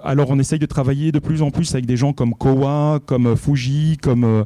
[0.05, 3.37] alors on essaye de travailler de plus en plus avec des gens comme Kowa, comme
[3.37, 4.45] Fuji, comme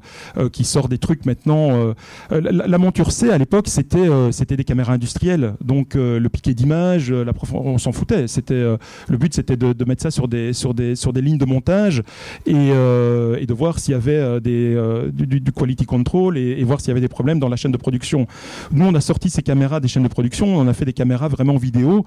[0.52, 1.94] qui sort des trucs maintenant.
[2.30, 5.54] La, monture C à l'époque c'était des caméras industrielles.
[5.62, 7.12] Donc le piqué d'image,
[7.52, 8.28] on s'en foutait.
[8.28, 8.62] C'était
[9.08, 10.52] le but c'était de, mettre ça sur des
[11.20, 12.02] lignes de montage
[12.46, 16.88] et, euh, de voir s'il y avait euh, euh, du, quality control et voir s'il
[16.88, 18.26] y avait des problèmes dans la chaîne de production.
[18.72, 21.28] Nous, on a sorti ces caméras des chaînes de production, on a fait des caméras
[21.28, 22.04] vraiment vidéo,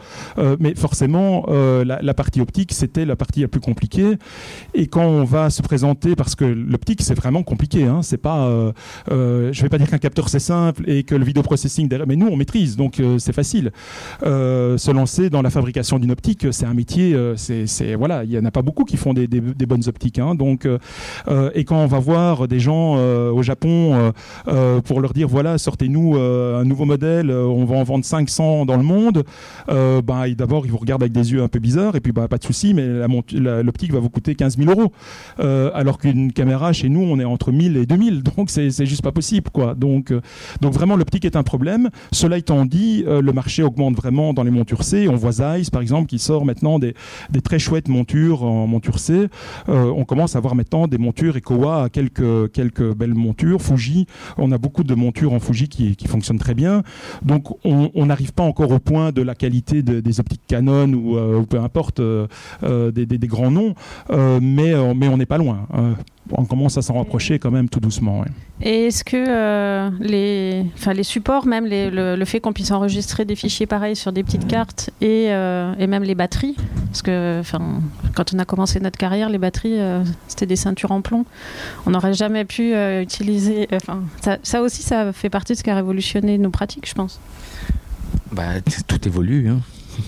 [0.59, 4.17] mais forcément, la, la, partie optique, c'était la partie la plus compliquée.
[4.73, 8.49] Et quand on va se présenter, parce que l'optique, c'est vraiment compliqué, hein, c'est pas,
[9.09, 12.15] je vais pas dire qu'un capteur c'est simple et que le vidéo processing derrière, mais
[12.15, 13.71] nous, on maîtrise, donc c'est facile.
[14.21, 18.45] se lancer dans la fabrication d'une optique, c'est un métier, c'est voilà, il y en
[18.45, 20.19] a pas beaucoup qui font des, bonnes optiques.
[20.19, 20.77] Hein, donc, euh,
[21.27, 24.13] euh, et quand on va voir des gens euh, au Japon
[24.85, 28.83] pour leur dire voilà, sortez-nous un nouveau modèle, on va en vendre 500 dans le
[28.83, 29.23] monde,
[29.67, 32.37] bah, d'abord ils vous regardent avec des yeux un peu bizarres et puis bah, pas
[32.37, 32.85] de souci, mais
[33.63, 34.91] l'optique va vous coûter 15 000 euros.
[35.39, 39.11] alors qu'une caméra chez nous, on est entre 1000 et 2000, donc c'est juste pas
[39.11, 39.49] possible.
[39.51, 39.75] Quoi.
[39.75, 40.13] Donc,
[40.61, 41.89] vraiment, l'optique est un problème.
[42.11, 45.07] Cela étant dit, le marché augmente vraiment dans les montures C.
[45.07, 46.93] On voit Zeiss, par exemple, qui sort maintenant des,
[47.43, 49.27] très chouettes montures en monture C.
[49.67, 53.61] on commence à voir maintenant des montures Ecowa à quelques, quelques belles montures.
[53.61, 54.05] Fuji,
[54.37, 56.83] on a beaucoup de montures en Fuji qui, fonctionnent très bien.
[57.23, 61.17] Donc on n'arrive pas encore au point de la qualité de, des optiques Canon ou,
[61.17, 62.27] euh, peu importe euh,
[62.63, 63.73] euh des, grands noms,
[64.09, 65.67] mais, mais on n'est pas loin.
[66.33, 68.21] On commence à s'en rapprocher quand même tout doucement.
[68.21, 68.27] Ouais.
[68.61, 73.25] Et est-ce que euh, les, les supports, même les, le, le, fait qu'on puisse enregistrer
[73.25, 76.55] des fichiers pareils sur des petites cartes et, euh, et même les batteries,
[76.87, 77.41] parce que
[78.15, 81.25] quand on a commencé notre carrière, les batteries, euh, c'était des ceintures en plomb.
[81.85, 83.67] On n'aurait jamais pu euh, utiliser...
[84.21, 87.19] Ça, ça, aussi, ça fait partie de ce qui a révolutionné nos pratiques, je pense.
[88.31, 89.49] Bah, tout évolue.
[89.49, 89.59] Hein.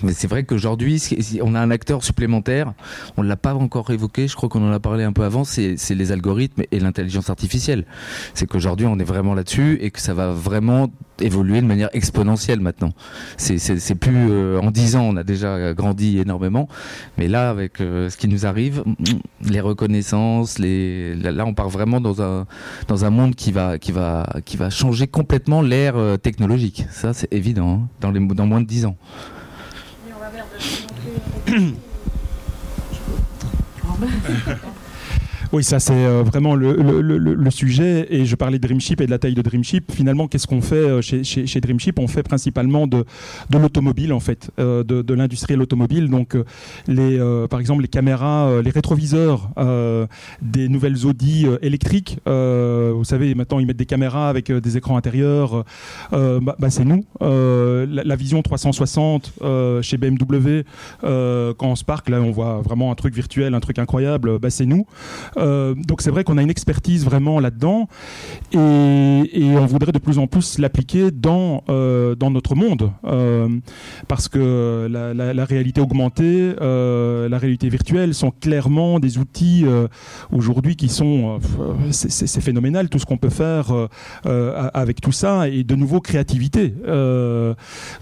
[0.04, 1.02] Mais c'est vrai qu'aujourd'hui,
[1.41, 2.74] on a un acteur supplémentaire.
[3.17, 4.28] On ne l'a pas encore évoqué.
[4.28, 5.43] Je crois qu'on en a parlé un peu avant.
[5.43, 7.86] C'est les algorithmes et l'intelligence artificielle.
[8.34, 12.60] C'est qu'aujourd'hui, on est vraiment là-dessus et que ça va vraiment évoluer de manière exponentielle
[12.60, 12.93] maintenant.
[13.38, 16.67] C'est plus euh, en dix ans, on a déjà grandi énormément,
[17.17, 18.84] mais là, avec euh, ce qui nous arrive,
[19.41, 22.46] les reconnaissances, là, on part vraiment dans un
[22.88, 26.86] dans un monde qui va qui va qui va changer complètement l'ère euh, technologique.
[26.91, 28.98] Ça, c'est évident hein, dans dans moins de dix ans.
[31.56, 31.76] 嗯
[33.84, 34.10] 我们
[35.54, 38.08] Oui, ça c'est euh, vraiment le, sujet.
[38.10, 39.92] Et je parlais de Dreamship et de la taille de Dreamship.
[39.92, 42.00] Finalement, qu'est-ce qu'on fait euh, chez, chez, Dreamship?
[42.00, 43.06] On fait principalement de,
[43.52, 46.10] l'automobile, en fait, euh, de, de l'industriel automobile.
[46.10, 46.36] Donc,
[47.50, 49.52] par exemple, les caméras, les rétroviseurs
[50.42, 52.18] des nouvelles Audi électriques.
[52.26, 55.66] vous savez, maintenant, ils mettent des caméras avec des écrans intérieurs.
[56.12, 57.06] bah, bah c'est nous.
[57.22, 59.34] La, la, vision 360
[59.84, 60.63] chez BMW,
[61.02, 64.39] quand on se parque, là, on voit vraiment un truc virtuel, un truc incroyable.
[64.39, 64.88] Bah, c'est nous.
[65.44, 67.88] Euh, donc c'est vrai qu'on a une expertise vraiment là-dedans
[68.54, 73.48] et, on voudrait de plus en plus l'appliquer dans, euh, dans notre monde euh,
[74.08, 79.66] parce que la, réalité augmentée, la réalité virtuelle sont clairement des outils
[80.32, 81.40] aujourd'hui qui sont
[81.92, 83.72] c'est phénoménal tout ce qu'on peut faire
[84.26, 86.74] avec tout ça et de nouveau créativité.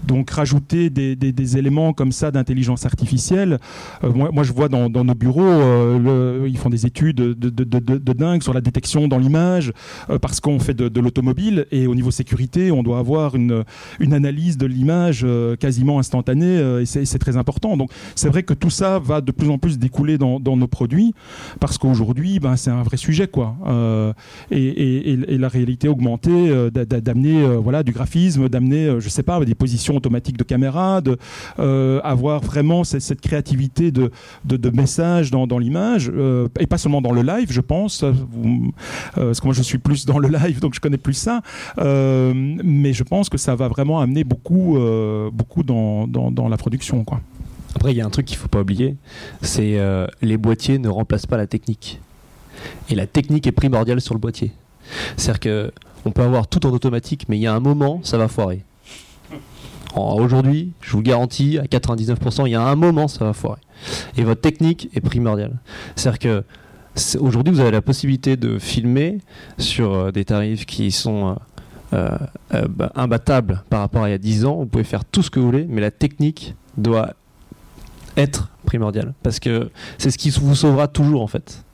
[0.06, 3.58] donc rajouter des, éléments comme ça d'intelligence artificielle.
[4.02, 9.08] moi, je vois dans, nos bureaux, ils font des études de, dingue sur la détection
[9.08, 9.72] dans l'image,
[10.20, 13.64] parce qu'on fait de, l'automobile et au niveau sécurité, on doit avoir une,
[14.00, 15.26] une analyse de l'image
[15.58, 17.76] quasiment instantanée et c'est très important.
[17.76, 21.14] Donc c'est vrai que tout ça va de plus en plus découler dans, nos produits
[21.60, 23.26] parce qu'aujourd'hui, ben, c'est un vrai sujet.
[23.26, 23.56] quoi.
[24.50, 30.36] Et, la réalité augmentée, d'amener voilà, du graphisme, d'amener, je sais pas, des positions automatiques
[30.36, 31.18] de caméra, de
[32.02, 34.10] avoir vraiment cette, créativité de,
[34.44, 38.12] de, messages dans, dans l'image, euh, et pas seulement dans le live, je pense, euh,
[39.14, 41.42] parce que moi je suis plus dans le live, donc je connais plus ça,
[41.78, 44.78] euh, mais je pense que ça va vraiment amener beaucoup,
[45.32, 47.04] beaucoup dans, la production.
[47.74, 48.96] Après, il y a un truc qu'il ne faut pas oublier,
[49.40, 49.78] c'est
[50.20, 52.00] les boîtiers ne remplacent pas la technique.
[52.90, 54.52] Et la technique est primordiale sur le boîtier.
[55.16, 55.72] C'est-à-dire que
[56.04, 58.64] on peut avoir tout en automatique, mais il y a un moment, ça va foirer.
[59.94, 63.60] Aujourd'hui, je vous garantis, à 99%, il y a un moment, ça va foirer.
[64.16, 65.58] Et votre technique est primordiale.
[65.96, 66.44] C'est-à-dire que
[67.18, 69.18] aujourd'hui, vous avez la possibilité de filmer
[69.58, 71.36] sur euh, des tarifs qui sont
[71.92, 72.16] euh,
[72.54, 74.56] euh, bah, imbattables par rapport à il y a 10 ans.
[74.56, 77.14] Vous pouvez faire tout ce que vous voulez, mais la technique doit
[78.16, 79.14] être primordiale.
[79.22, 81.64] Parce que c'est ce qui vous sauvera toujours, en fait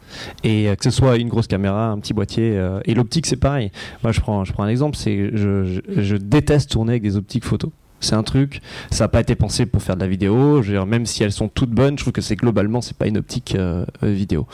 [0.43, 3.71] et que ce soit une grosse caméra, un petit boîtier et l'optique c'est pareil.
[4.03, 7.45] Moi je prends je prends un exemple, c'est je, je, déteste tourner avec des optiques
[7.45, 7.75] photo.
[8.01, 10.63] C'est un truc, ça n'a pas été pensé pour faire de la vidéo.
[10.87, 13.55] Même si elles sont toutes bonnes, je trouve que c'est globalement, c'est pas une optique
[13.57, 14.47] euh, euh, vidéo.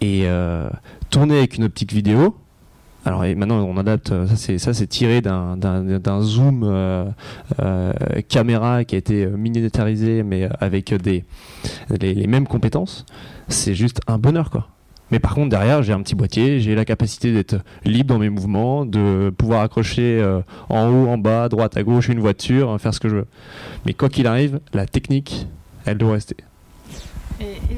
[0.00, 0.68] Et euh,
[1.10, 2.36] tourner avec une optique vidéo,
[3.04, 4.12] alors maintenant on adapte,
[4.58, 7.12] ça c'est tiré d'un zoom
[8.28, 11.24] caméra qui a été miniaturisé mais avec des
[11.90, 13.04] les mêmes compétences.
[13.48, 14.68] C'est juste un bonheur quoi.
[15.12, 18.30] Mais par contre, derrière, j'ai un petit boîtier, j'ai la capacité d'être libre dans mes
[18.30, 22.78] mouvements, de pouvoir accrocher euh, en haut, en bas, droite, à gauche une voiture, hein,
[22.78, 23.26] faire ce que je veux.
[23.84, 25.46] Mais quoi qu'il arrive, la technique,
[25.84, 26.36] elle doit rester.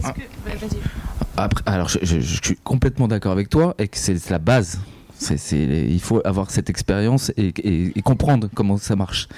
[0.04, 0.14] Ah.
[1.36, 4.78] Après, alors, je, je suis complètement d'accord avec toi et que c'est la base
[5.30, 9.28] il faut avoir cette expérience et, comprendre comment ça marche.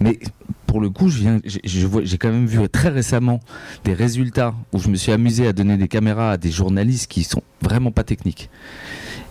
[0.00, 0.18] Mais
[0.66, 3.40] pour le coup, j'ai quand même vu très récemment
[3.84, 7.24] des résultats où je me suis amusé à donner des caméras à des journalistes qui
[7.24, 8.50] sont vraiment pas techniques.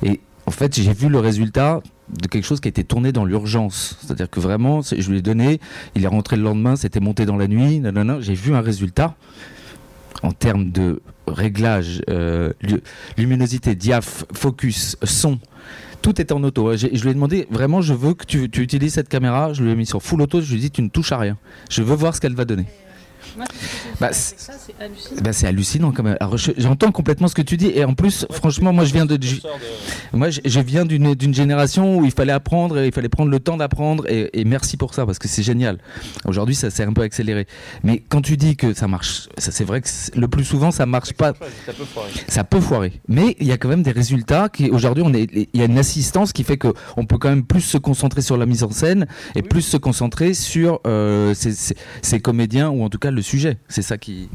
[0.03, 3.25] Et en fait, j'ai vu le résultat de quelque chose qui a été tourné dans
[3.25, 3.97] l'urgence.
[4.01, 5.59] C'est-à-dire que vraiment, je lui ai donné,
[5.95, 7.81] il est rentré le lendemain, c'était monté dans la nuit,
[8.19, 9.15] j'ai vu un résultat
[10.21, 12.53] en termes de réglage, euh,
[13.17, 15.39] luminosité, diaph, focus, son,
[16.03, 16.75] tout est en auto.
[16.75, 19.53] Je lui ai demandé vraiment, je veux que tu, tu, utilises cette caméra.
[19.53, 20.41] Je lui ai mis sur full auto.
[20.41, 21.37] Je lui ai dit, tu ne touches à rien.
[21.71, 22.65] Je veux voir ce qu'elle va donner.
[23.99, 25.91] Bah, c'est hallucinant.
[25.91, 26.17] quand même.
[26.57, 29.17] J'entends complètement ce que tu dis et en plus, franchement, moi je viens de,
[30.13, 33.57] moi je, viens d'une génération où il fallait apprendre, et il fallait prendre le temps
[33.57, 35.77] d'apprendre et, merci pour ça parce que c'est génial.
[36.25, 37.47] Aujourd'hui, ça s'est un peu accéléré.
[37.83, 41.13] Mais quand tu dis que ça marche, c'est vrai que le plus souvent ça marche
[41.13, 41.33] pas.
[41.65, 42.11] Ça peut foirer.
[42.27, 43.01] Ça peut foirer.
[43.07, 45.65] Mais il y a quand même des résultats qui aujourd'hui on est, il y a
[45.65, 48.63] une assistance qui fait que on peut quand même plus se concentrer sur la mise
[48.63, 53.11] en scène et plus se concentrer sur euh, ces, ces comédiens ou en tout cas
[53.13, 53.57] le sujet.
[53.67, 54.29] C'est ça qui.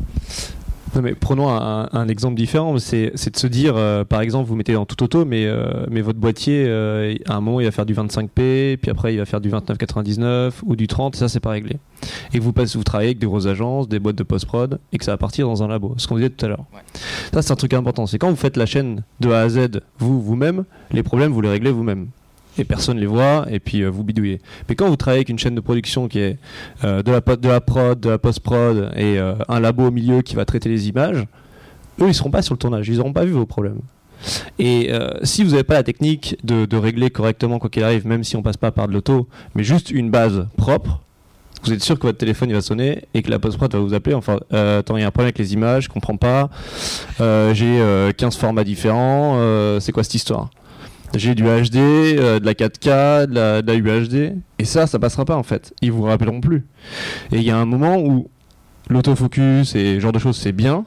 [1.00, 4.86] mais prenons un, exemple différent, c'est de se dire, euh, par exemple, vous mettez en
[4.86, 7.94] tout auto, mais, euh, mais votre boîtier, euh, à un moment, il va faire du
[7.94, 11.76] 25p, puis après, il va faire du 29,99 ou du 30, ça, c'est pas réglé.
[12.32, 15.04] Et vous, passez, vous travaillez avec des grosses agences, des boîtes de post-prod, et que
[15.04, 16.64] ça va partir dans un labo, ce qu'on disait tout à l'heure.
[17.32, 18.06] Ça, c'est un truc important.
[18.06, 21.40] C'est quand vous faites la chaîne de A à Z, vous, vous-même, les problèmes, vous
[21.40, 22.08] les réglez vous-même
[22.58, 24.40] et personne les voit et puis euh, vous bidouillez.
[24.68, 26.38] Mais quand vous travaillez avec une chaîne de production qui est
[26.84, 30.36] euh, de, la, de prod, de la post-prod et euh, un labo au milieu qui
[30.36, 31.24] va traiter les images,
[32.00, 33.80] eux ils seront pas sur le tournage, ils n'auront pas vu vos problèmes.
[34.58, 34.90] Et
[35.22, 38.42] si vous n'avez pas la technique de, régler correctement quoi qu'il arrive, même si on
[38.42, 41.00] passe pas par de l'auto, mais juste une base propre,
[41.62, 43.94] vous êtes sûr que votre téléphone il va sonner et que la post-prod va vous
[43.94, 44.16] appeler.
[44.16, 46.50] Enfin, attends, il y a un problème avec les images, je comprends pas.
[47.20, 49.38] J'ai 15 formats différents.
[49.78, 50.50] c'est quoi cette histoire?
[51.14, 53.34] J'ai du HD, euh, de la 4K, de
[53.66, 55.74] la, UHD, et ça, ça passera pas en fait.
[55.80, 56.66] Ils vous rappelleront plus.
[57.32, 58.28] Et il y a un moment où
[58.90, 60.84] l'autofocus et ce genre de choses, c'est bien,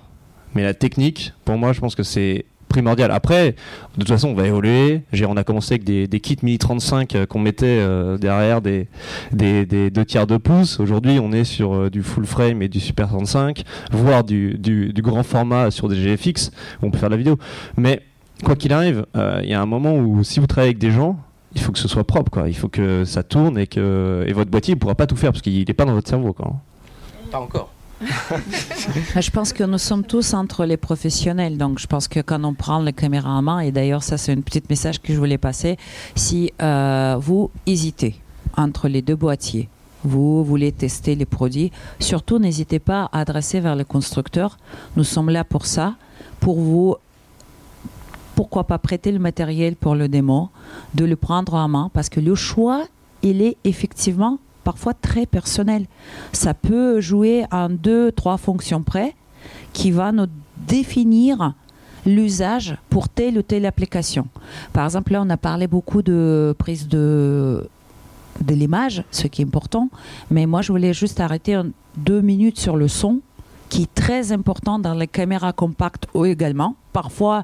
[0.54, 3.12] mais la technique, pour moi, je pense que c'est primordial.
[3.12, 5.02] Après, de toute façon, on va évoluer.
[5.28, 8.88] On a commencé avec des, kits Mini 35 euh, qu'on mettait euh, derrière des,
[9.34, 10.80] 2 tiers de pouce.
[10.80, 15.02] Aujourd'hui, on est sur du full frame et du Super 35, voire du, du, du,
[15.02, 17.38] grand format sur des GFX où on peut faire de la vidéo.
[17.76, 18.02] Mais
[18.44, 20.92] quoi qu'il arrive, euh, il y a un moment où si vous travaillez avec des
[20.92, 21.18] gens,
[21.54, 22.48] il faut que ce soit propre, quoi.
[22.48, 25.32] Il faut que ça tourne et que et votre boîtier ne pourra pas tout faire
[25.32, 26.54] parce qu'il n'est pas dans votre cerveau, quoi.
[27.32, 27.70] Pas encore.
[28.02, 31.58] je pense que nous sommes tous entre les professionnels.
[31.58, 34.32] Donc, je pense que quand on prend la caméra en main, et d'ailleurs, ça, c'est
[34.32, 35.78] un petit message que je voulais passer.
[36.16, 38.16] Si euh, vous hésitez
[38.58, 39.70] entre les deux boîtiers,
[40.04, 44.58] vous voulez tester les produits, surtout n'hésitez pas à adresser vers le constructeur.
[44.96, 45.94] Nous sommes là pour ça,
[46.40, 46.96] pour vous
[48.42, 50.50] pourquoi pas prêter le matériel pour le démo,
[50.96, 52.86] de le prendre en main, parce que le choix,
[53.22, 55.86] il est effectivement parfois très personnel.
[56.34, 59.14] Ça peut jouer en deux, trois fonctions près,
[59.74, 60.26] qui va nous
[60.58, 61.54] définir
[62.08, 64.28] l'usage pour telle ou telle application.
[64.74, 67.70] Par exemple, là, on a parlé beaucoup de prise de,
[68.44, 69.90] de l'image, ce qui est important,
[70.32, 71.62] mais moi, je voulais juste arrêter
[71.96, 73.20] deux minutes sur le son,
[73.70, 76.76] qui est très important dans les caméras compactes également.
[76.92, 77.44] Parfois,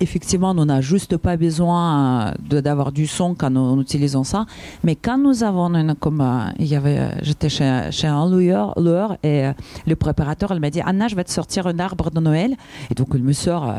[0.00, 4.46] effectivement, on n'a juste pas besoin euh, d'avoir du son quand nous, utilisons ça.
[4.84, 8.28] Mais quand nous avons une, comme euh, il y avait, euh, j'étais chez, chez, un
[8.28, 9.48] loueur, et
[9.86, 12.56] le préparateur, elle m'a dit Anna, je vais te sortir un arbre de Noël.
[12.90, 13.72] Et donc, il me sort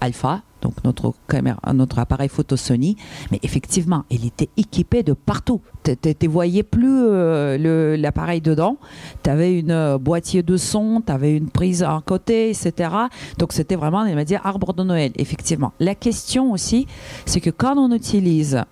[0.00, 2.96] Alpha, donc notre, appareil photo Sony.
[3.30, 5.60] Mais effectivement, il était équipé de partout.
[5.84, 8.78] Tu ne voyais plus euh, l'appareil dedans.
[9.22, 12.90] Tu avais une euh, boîtier de son, tu avais une prise à côté, etc.
[13.38, 15.72] Donc c'était vraiment, il m'a dit, arbre de Noël, effectivement.
[15.78, 16.86] La question aussi,
[17.26, 18.62] c'est que quand on utilise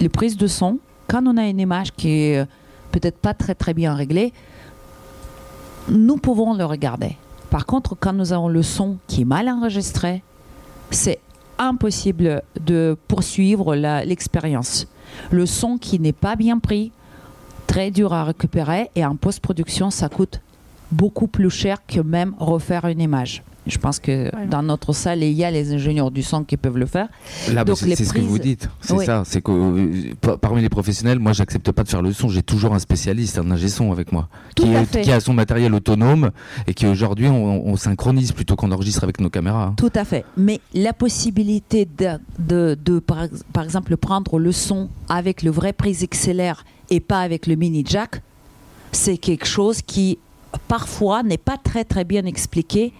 [0.00, 2.44] les prises de son, quand on a une image qui est euh,
[2.92, 4.34] peut-être pas très très bien réglée,
[5.88, 7.16] nous pouvons le regarder.
[7.48, 10.22] Par contre, quand nous avons le son qui est mal enregistré,
[10.90, 11.18] c'est
[11.58, 14.86] impossible de poursuivre l'expérience.
[15.30, 16.92] Le son qui n'est pas bien pris,
[17.66, 20.40] très dur à récupérer et en post-production, ça coûte
[20.90, 23.42] beaucoup plus cher que même refaire une image.
[23.68, 26.78] Je pense que dans notre salle, il y a les ingénieurs du son qui peuvent
[26.78, 27.08] le faire.
[27.52, 28.68] Là, c'est ce que vous dites.
[28.80, 29.22] C'est ça.
[29.26, 32.28] C'est que euh, parmi les professionnels, moi, j'accepte pas de faire le son.
[32.28, 34.66] J'ai toujours un spécialiste, un ingé son avec moi, qui,
[35.02, 36.30] qui, a son matériel autonome
[36.66, 39.66] et qui aujourd'hui, on, synchronise plutôt qu'on enregistre avec nos caméras.
[39.66, 39.74] Hein.
[39.76, 40.24] Tout à fait.
[40.36, 45.72] Mais la possibilité de, de, de par, par, exemple, prendre le son avec le vrai
[45.72, 48.22] prise XLR et pas avec le mini jack,
[48.92, 50.18] c'est quelque chose qui
[50.68, 52.92] parfois n'est pas très très bien expliqué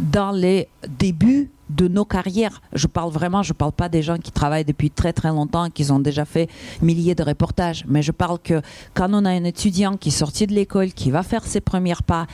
[0.00, 2.62] dans les débuts de nos carrières.
[2.72, 5.68] Je parle vraiment, je ne parle pas des gens qui travaillent depuis très très longtemps,
[5.70, 6.48] qui ont déjà fait
[6.80, 8.62] milliers de reportages, mais je parle que
[8.94, 11.94] quand on a un étudiant qui est sorti de l'école, qui va faire ses premiers
[12.06, 12.26] pas,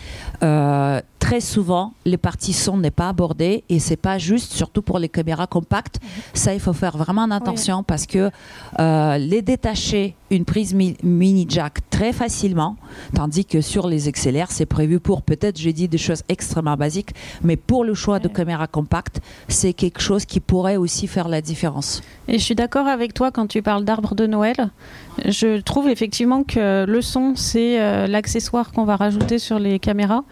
[0.43, 4.99] euh, très souvent, les parties son n'est pas abordées et c'est pas juste, surtout pour
[4.99, 5.99] les caméras compactes.
[6.35, 8.31] Ça, il faut faire vraiment attention parce que
[8.79, 12.77] euh, les détacher une prise mini jack très facilement,
[13.15, 17.15] tandis que sur les XLR, c'est prévu pour peut-être, j'ai dit des choses extrêmement basiques,
[17.43, 21.41] mais pour le choix de caméra compacte, c'est quelque chose qui pourrait aussi faire la
[21.41, 22.03] différence.
[22.29, 24.71] Et je suis d'accord avec toi quand tu parles d'arbre de Noël.
[25.25, 30.25] Je trouve effectivement que le son, c'est euh, l'accessoire qu'on va rajouter sur les caméras.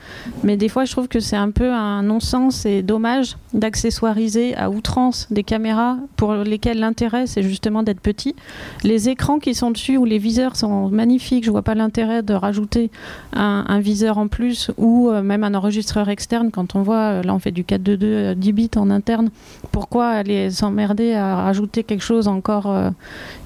[0.43, 4.71] Mais des fois, je trouve que c'est un peu un non-sens et dommage d'accessoiriser à
[4.71, 8.35] outrance des caméras pour lesquelles l'intérêt, c'est justement d'être petit.
[8.83, 11.45] Les écrans qui sont dessus ou les viseurs sont magnifiques.
[11.45, 12.91] Je vois pas l'intérêt de rajouter
[13.35, 16.51] un, viseur en plus ou euh, même un enregistreur externe.
[16.51, 19.31] Quand on voit, euh, là, on fait du 4.2.2 10 bits en interne.
[19.71, 22.93] Pourquoi aller s'emmerder à rajouter quelque chose encore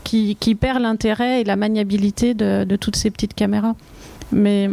[0.04, 3.74] qui, qui perd l'intérêt et la maniabilité de, toutes ces petites caméras.
[4.32, 4.70] Mais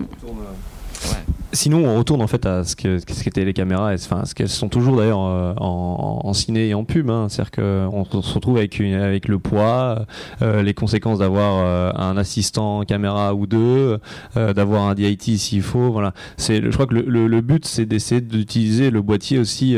[1.54, 4.50] Sinon, on retourne en fait à ce que ce qu'étaient les caméras, enfin ce qu'elles
[4.50, 7.12] sont toujours d'ailleurs euh, en, ciné et en pub.
[7.12, 7.28] Hein.
[7.30, 10.08] C'est-à-dire qu'on se retrouve avec le poids,
[10.42, 14.00] euh, les conséquences d'avoir euh, un assistant caméra ou deux,
[14.36, 15.92] d'avoir un DIT s'il faut.
[15.92, 16.14] Voilà.
[16.38, 19.78] C'est, je crois que le, le, le but c'est d'essayer d'utiliser le boîtier aussi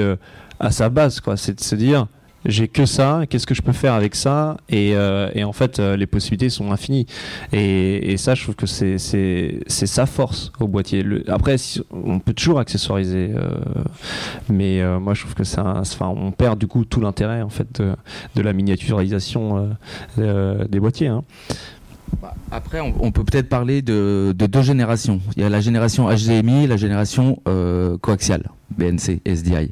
[0.61, 1.35] à sa base, quoi.
[1.35, 2.07] C'est de se dire
[2.45, 5.97] j'ai que ça, qu'est-ce que je peux faire avec ça et, euh, en fait, euh,
[5.97, 7.05] les possibilités sont infinies.
[7.51, 8.97] Et, ça, je trouve que c'est
[9.67, 11.05] sa force au boîtier.
[11.27, 11.55] Après,
[11.91, 13.49] on peut toujours accessoiriser, euh,
[14.49, 17.81] mais moi, je trouve que ça, enfin, on perd du coup tout l'intérêt en fait
[17.81, 19.69] de, la miniaturisation
[20.17, 21.07] des boîtiers.
[21.07, 21.23] Hein.
[22.21, 25.19] Bah, après, on, peut peut-être parler de, de, deux générations.
[25.35, 27.41] Il y a la génération HDMI et la génération
[28.01, 29.71] coaxiale, BNC, SDI.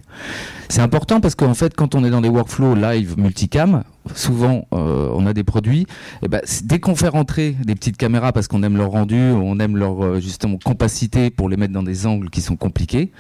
[0.69, 3.83] C'est important parce qu'en fait, quand on est dans des workflows live multicam,
[4.15, 5.85] souvent euh, on a des produits, et
[6.23, 9.59] eh ben, dès qu'on fait rentrer des petites caméras parce qu'on aime leur rendu, on
[9.59, 13.11] aime leur euh, justement compacité pour les mettre dans des angles qui sont compliqués,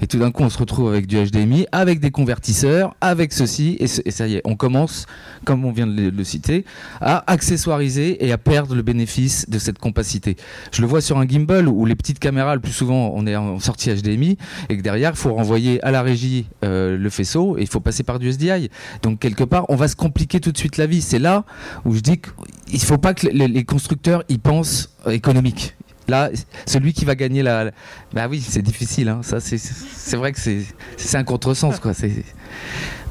[0.00, 3.76] et tout d'un coup on se retrouve avec du HDMI, avec des convertisseurs, avec ceci,
[3.78, 5.06] et, ça y est, on commence,
[5.44, 6.64] comme on vient de le, citer,
[7.00, 10.36] à accessoiriser et à perdre le bénéfice de cette compacité.
[10.72, 13.36] Je le vois sur un gimbal où les petites caméras, le plus souvent on est
[13.36, 17.62] en sortie HDMI, et que derrière faut renvoyer à la régie euh, le faisceau, et
[17.62, 18.70] il faut passer par du SDI.
[19.02, 21.00] Donc quelque part on va se compliquer tout de suite la vie.
[21.00, 21.44] C'est là
[21.84, 25.76] où je dis qu'il ne faut pas que les, constructeurs y pensent économique.
[26.08, 26.30] Là,
[26.66, 27.70] celui qui va gagner la.
[28.12, 29.08] Bah oui, c'est difficile.
[29.08, 29.20] Hein.
[29.22, 31.92] Ça, c'est vrai que c'est un contresens, quoi.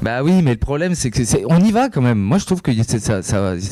[0.02, 2.18] Bah oui, mais le problème, c'est que c'est, on y va quand même.
[2.18, 3.20] Moi, je trouve que ça,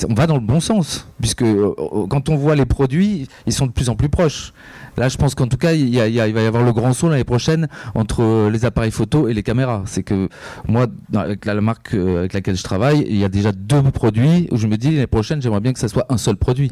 [0.09, 1.75] on va dans le bon sens, puisque euh,
[2.09, 4.55] quand on voit les produits, ils sont de plus en plus proches.
[5.01, 7.69] Là, je pense qu'en tout cas, il, va y avoir le grand saut l'année prochaine
[7.95, 9.83] entre les appareils photo et les caméras.
[9.87, 10.29] C'est que
[10.69, 14.47] moi, avec la, marque euh, avec laquelle je travaille, il y a déjà deux produits
[14.51, 16.71] où je me dis l'année prochaine, j'aimerais bien que ça soit un seul produit.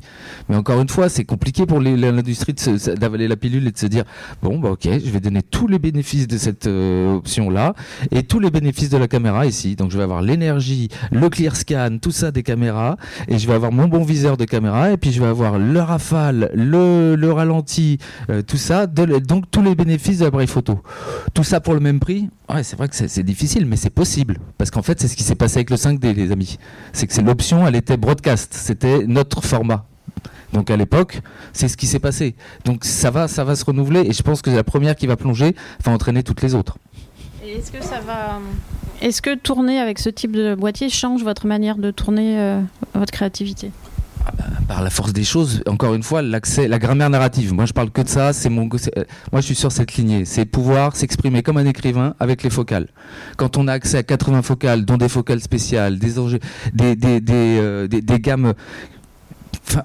[0.51, 2.53] Mais encore une fois, c'est compliqué pour l'industrie
[3.01, 4.05] d'avaler la pilule et de se dire
[4.43, 7.73] bon, bah ok, je vais donner tous les bénéfices de cette euh, option-là
[8.11, 9.75] et tous les bénéfices de la caméra ici.
[9.75, 13.55] Donc, je vais avoir l'énergie, le clear scan, tout ça des caméras, et je vais
[13.55, 17.33] avoir mon bon viseur de caméra, et puis je vais avoir le rafale, le, le
[17.33, 17.97] ralenti,
[18.31, 20.81] euh, tout ça, donc tous les bénéfices de l'appareil photo.
[21.35, 24.39] Tout ça pour le même prix Ouais, c'est vrai que c'est difficile, mais c'est possible.
[24.57, 26.59] Parce qu'en fait, c'est ce qui s'est passé avec le 5D, les amis.
[26.93, 28.55] C'est que c'est l'option, elle était broadcast.
[28.55, 29.85] C'était notre format.
[30.53, 31.21] Donc à l'époque,
[31.53, 32.35] c'est ce qui s'est passé.
[32.65, 35.17] Donc ça va, ça va se renouveler et je pense que la première qui va
[35.17, 35.55] plonger
[35.85, 36.79] va entraîner toutes les autres.
[39.01, 42.61] Est-ce que tourner avec ce type de boîtier change votre manière de tourner euh,
[42.95, 43.71] votre créativité?
[44.67, 47.53] Par la force des choses, encore une fois, l'accès, la grammaire narrative.
[47.55, 48.33] Moi, je parle que de ça.
[48.33, 50.25] C'est mon, euh, moi, je suis sur cette lignée.
[50.25, 52.89] C'est pouvoir s'exprimer comme un écrivain avec les focales.
[53.37, 56.13] Quand on a accès à 80 focales, dont des focales spéciales, des,
[56.75, 58.55] des, des, des, euh, des, des gammes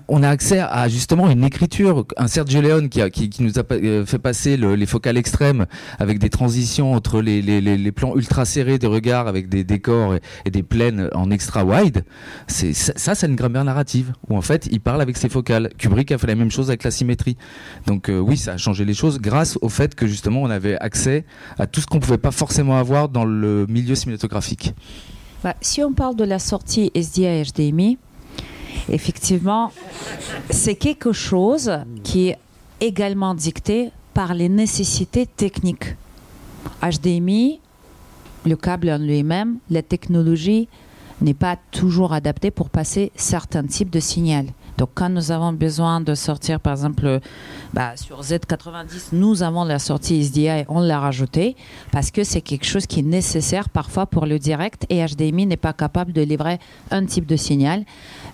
[0.07, 2.05] on a accès à justement une écriture.
[2.17, 5.65] Un Sergio Leone qui, nous a euh, fait passer les focales extrêmes
[5.99, 10.15] avec des transitions entre les, plans ultra serrés de regard avec des décors
[10.45, 12.05] et, des plaines en extra wide.
[12.47, 15.69] Ça, c'est une grammaire narrative où en fait il parle avec ses focales.
[15.77, 17.37] Kubrick a fait la même chose avec la symétrie.
[17.87, 20.77] Donc euh, oui, ça a changé les choses grâce au fait que justement on avait
[20.77, 21.25] accès
[21.57, 24.73] à tout ce qu'on pouvait pas forcément avoir dans le milieu cinématographique.
[25.43, 27.97] Bah, si on parle de la sortie SDI HDMI,
[28.89, 29.71] effectivement,
[30.49, 31.71] c'est quelque chose
[32.03, 32.37] qui est
[32.79, 35.95] également dicté par les nécessités techniques.
[36.81, 37.59] HDMI,
[38.45, 40.67] le câble en lui-même, la technologie
[41.21, 44.47] n'est pas toujours adaptée pour passer certains types de signaux.
[44.77, 47.19] Donc quand nous avons besoin de sortir, par exemple,
[47.73, 51.55] bah, sur Z90, nous avons la sortie SDI, on l'a rajouté
[51.91, 55.57] parce que c'est quelque chose qui est nécessaire parfois pour le direct et HDMI n'est
[55.57, 56.59] pas capable de livrer
[56.91, 57.85] un type de signal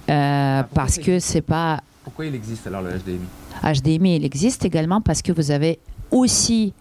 [0.10, 1.82] euh, parce que c'est pas.
[2.04, 3.20] Pourquoi il existe alors le HDMI
[3.64, 5.80] HDMI, il existe également parce que vous avez
[6.12, 6.74] aussi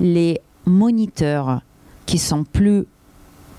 [0.00, 1.62] les moniteurs
[2.06, 2.84] qui sont plus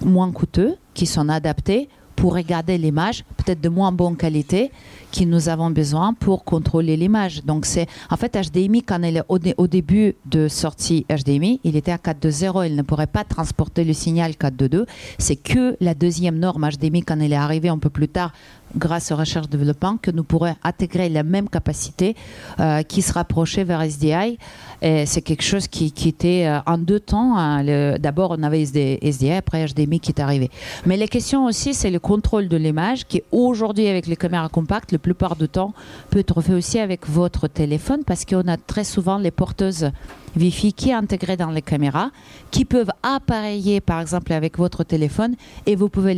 [0.01, 4.71] moins coûteux, qui sont adaptés pour regarder l'image, peut-être de moins bonne qualité,
[5.11, 7.43] que nous avons besoin pour contrôler l'image.
[7.45, 11.91] Donc c'est en fait HDMI quand elle est au, début de sortie HDMI, il était
[11.91, 14.85] à 4.2.0, il ne pourrait pas transporter le signal 4.2.2.
[15.17, 18.31] C'est que la deuxième norme HDMI quand elle est arrivée un peu plus tard
[18.75, 22.15] grâce aux recherches développement, que nous pourrions intégrer la même capacité
[22.59, 24.37] euh, qui se rapprochait vers SDI.
[24.81, 27.37] C'est quelque chose qui, qui était euh, en deux temps.
[27.37, 30.49] Hein, d'abord, on avait SDI, après HDMI qui est arrivé.
[30.85, 34.91] Mais la question aussi, c'est le contrôle de l'image qui, aujourd'hui, avec les caméras compactes,
[34.91, 35.73] la plupart du temps,
[36.09, 39.91] peut être fait aussi avec votre téléphone parce qu'on a très souvent les porteuses
[40.37, 42.11] Wi-Fi qui est intégré dans les caméras,
[42.51, 46.15] qui peuvent appareiller par exemple avec votre téléphone et vous pouvez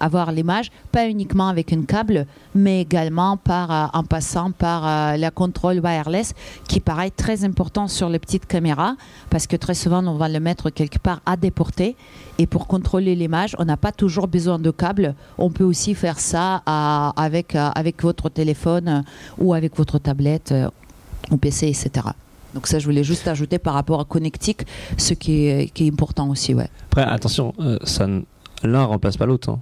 [0.00, 5.30] avoir l'image, pas uniquement avec un câble, mais également euh, en passant par euh, la
[5.30, 6.34] contrôle wireless
[6.68, 8.96] qui paraît très important sur les petites caméras
[9.30, 11.96] parce que très souvent on va le mettre quelque part à déporter
[12.38, 15.14] et pour contrôler l'image, on n'a pas toujours besoin de câble.
[15.38, 19.04] On peut aussi faire ça euh, avec, avec votre téléphone
[19.38, 20.54] ou avec votre tablette
[21.30, 22.14] ou PC, etc.
[22.54, 24.64] Donc ça, je voulais juste ajouter par rapport à Connectic,
[24.96, 26.54] ce qui est, important aussi.
[26.54, 26.68] Ouais.
[26.86, 28.06] Après, attention, euh, ça,
[28.62, 29.50] l'un remplace pas l'autre.
[29.50, 29.58] Hein.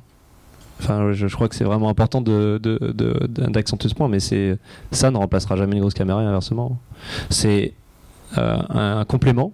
[0.80, 5.76] Enfin, je, crois que c'est vraiment important d'accentuer ce point, mais ça ne remplacera jamais
[5.76, 6.76] une grosse caméra inversement.
[7.30, 7.74] C'est
[8.36, 9.52] euh, un, complément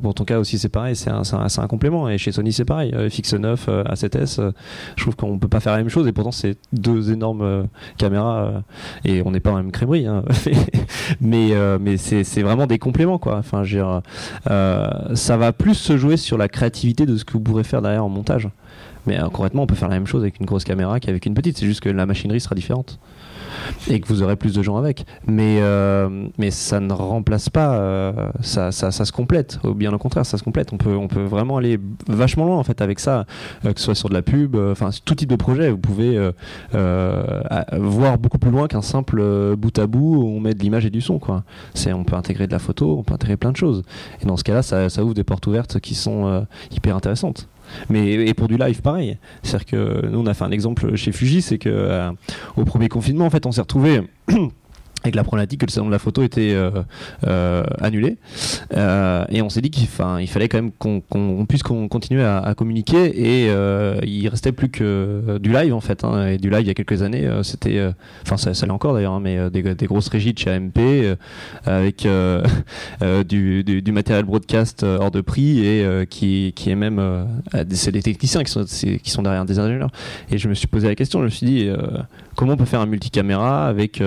[0.00, 2.08] pour, ton cas aussi, c'est pareil, c'est un, un, complément.
[2.08, 2.92] Et chez Sony, c'est pareil.
[2.94, 4.52] Euh, FX9, A7S, euh,
[4.96, 6.06] je trouve qu'on peut pas faire la même chose.
[6.06, 7.64] Et pourtant, c'est deux énormes euh,
[7.98, 8.62] caméras.
[9.04, 10.06] et on n'est pas la même crèmerie.
[10.06, 10.24] Hein.
[11.20, 13.38] mais mais c'est vraiment des compléments, quoi.
[13.38, 13.64] Enfin,
[15.14, 18.04] ça va plus se jouer sur la créativité de ce que vous pourrez faire derrière
[18.04, 18.48] en montage.
[19.06, 21.58] Mais concrètement, on peut faire la même chose avec une grosse caméra qu'avec une petite.
[21.58, 23.00] C'est juste que la machinerie sera différente
[23.88, 25.04] et que vous aurez plus de gens avec.
[25.26, 29.58] Mais, euh, ça ne remplace pas, euh, ça, ça, se complète.
[29.64, 30.72] Ou bien au contraire, ça se complète.
[30.72, 31.78] On peut, vraiment aller
[32.08, 33.26] vachement loin en fait avec ça,
[33.64, 35.70] euh, que ce soit sur de la pub, enfin tout type de projet.
[35.70, 36.30] Vous pouvez
[36.72, 39.22] voir beaucoup plus loin qu'un simple
[39.56, 41.18] bout à bout où on met de l'image et du son.
[41.18, 41.44] Quoi.
[41.86, 43.82] On peut intégrer de la photo, on peut intégrer plein de choses.
[44.20, 47.48] Et dans ce cas-là, ça ouvre des portes ouvertes qui sont hyper intéressantes.
[47.88, 49.18] Mais et pour du live, pareil.
[49.42, 52.10] C'est-à-dire que nous, on a fait un exemple chez Fuji, c'est que euh,
[52.56, 54.02] au premier confinement, en fait, on s'est retrouvé
[55.02, 56.70] avec la problématique que le salon de la photo était euh,
[57.26, 58.18] euh, annulé.
[58.76, 59.88] Euh, et on s'est dit qu'il
[60.20, 63.06] il fallait quand même qu'on puisse continuer à, communiquer.
[63.06, 63.50] Et
[64.06, 66.04] il restait plus que du live en fait.
[66.04, 66.28] Hein.
[66.28, 67.80] et du live il y a quelques années, c'était,
[68.22, 70.78] enfin ça, ça l'est encore d'ailleurs, hein, mais des, grosses régies de chez AMP
[71.64, 72.06] avec
[73.28, 77.26] du, du, matériel broadcast hors de prix et qui, qui est même,
[77.70, 79.90] c'est des techniciens qui sont, qui sont derrière des ingénieurs.
[80.30, 81.70] Et je me suis posé la question, je me suis dit
[82.36, 84.00] comment on peut faire un multicaméra avec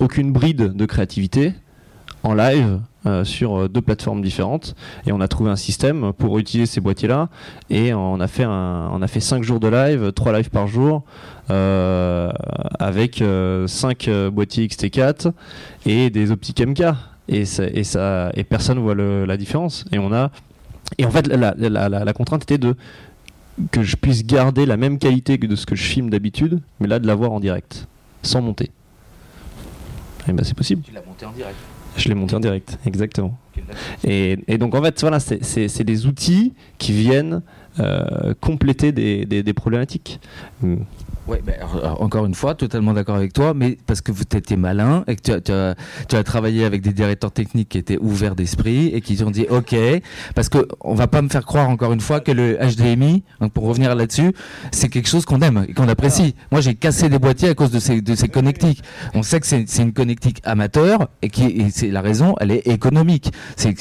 [0.00, 1.54] aucune bride de créativité
[2.22, 4.74] en live euh, sur euh, deux plateformes différentes.
[5.06, 7.28] Et on a trouvé un système pour utiliser ces boîtiers là
[7.70, 10.66] et on a fait un, on a fait cinq jours de live trois lives par
[10.66, 11.04] jour
[11.50, 12.30] euh,
[12.78, 13.22] avec
[13.66, 15.32] cinq boîtiers XT4
[15.86, 16.82] et des optiques MK
[17.28, 19.84] et ça, et personne voit la différence.
[19.92, 20.30] Et on a
[20.98, 22.76] et en fait la, la contrainte était de
[23.70, 26.86] que je puisse garder la même qualité que de ce que je filme d'habitude mais
[26.86, 27.88] là de l'avoir en direct
[28.22, 28.70] sans monter
[30.28, 30.82] eh ben, c'est possible.
[30.82, 31.56] Tu l'as monté en direct.
[31.96, 33.38] Je l'ai monté en direct, exactement.
[34.04, 37.42] Et, donc en fait, voilà, c'est des outils qui viennent
[37.80, 40.20] euh, compléter des, des problématiques.
[41.26, 41.30] Hmm.
[41.30, 41.54] Ouais, ben,
[41.98, 45.22] encore une fois, totalement d'accord avec toi, mais parce que vous étiez malin et que
[45.22, 45.74] tu as, tu, as,
[46.08, 49.46] tu as, travaillé avec des directeurs techniques qui étaient ouverts d'esprit et qui ont dit
[49.48, 49.74] OK,
[50.34, 53.52] parce que on va pas me faire croire encore une fois que le HDMI, donc
[53.52, 54.32] pour revenir là-dessus,
[54.70, 56.34] c'est quelque chose qu'on aime et qu'on apprécie.
[56.52, 58.82] Moi, j'ai cassé des boîtiers à cause de ces, de ces connectiques.
[59.14, 63.32] On sait que c'est une connectique amateur et qui, c'est la raison, elle est économique.
[63.56, 63.74] C'est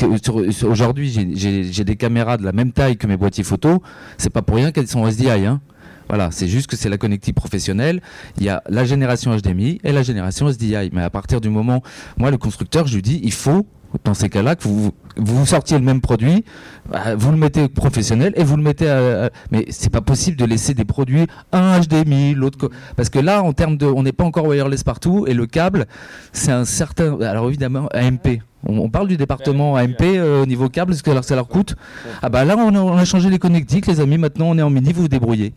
[0.64, 3.82] aujourd'hui, j'ai des caméras de la même taille que mes boîtiers photo.
[4.18, 5.62] C'est pas pour rien qu'elles sont SDI, hein.
[6.08, 8.02] Voilà, c'est juste que c'est la connectique professionnelle.
[8.38, 10.90] Il y a la génération HDMI et la génération SDI.
[10.94, 11.82] Mais à partir du moment,
[12.18, 13.66] moi, le constructeur, je lui dis, il faut,
[14.04, 16.44] dans ces cas-là, que vous, vous sortiez le même produit,
[16.92, 20.46] bah, vous le mettez professionnel et vous le mettez à, mais c'est pas possible de
[20.46, 24.26] laisser des produits un HDMI, l'autre parce que là en termes de on n'est pas
[24.26, 25.86] encore wireless partout et le câble
[26.34, 30.94] c'est un certain alors évidemment AMP on, parle du département AMP euh, au niveau câble,
[30.94, 31.76] est-ce que ça leur coûte
[32.22, 34.64] Ah bah là on a, on a changé les connectiques les amis, maintenant on est
[34.64, 35.54] en mini, vous vous débrouillez.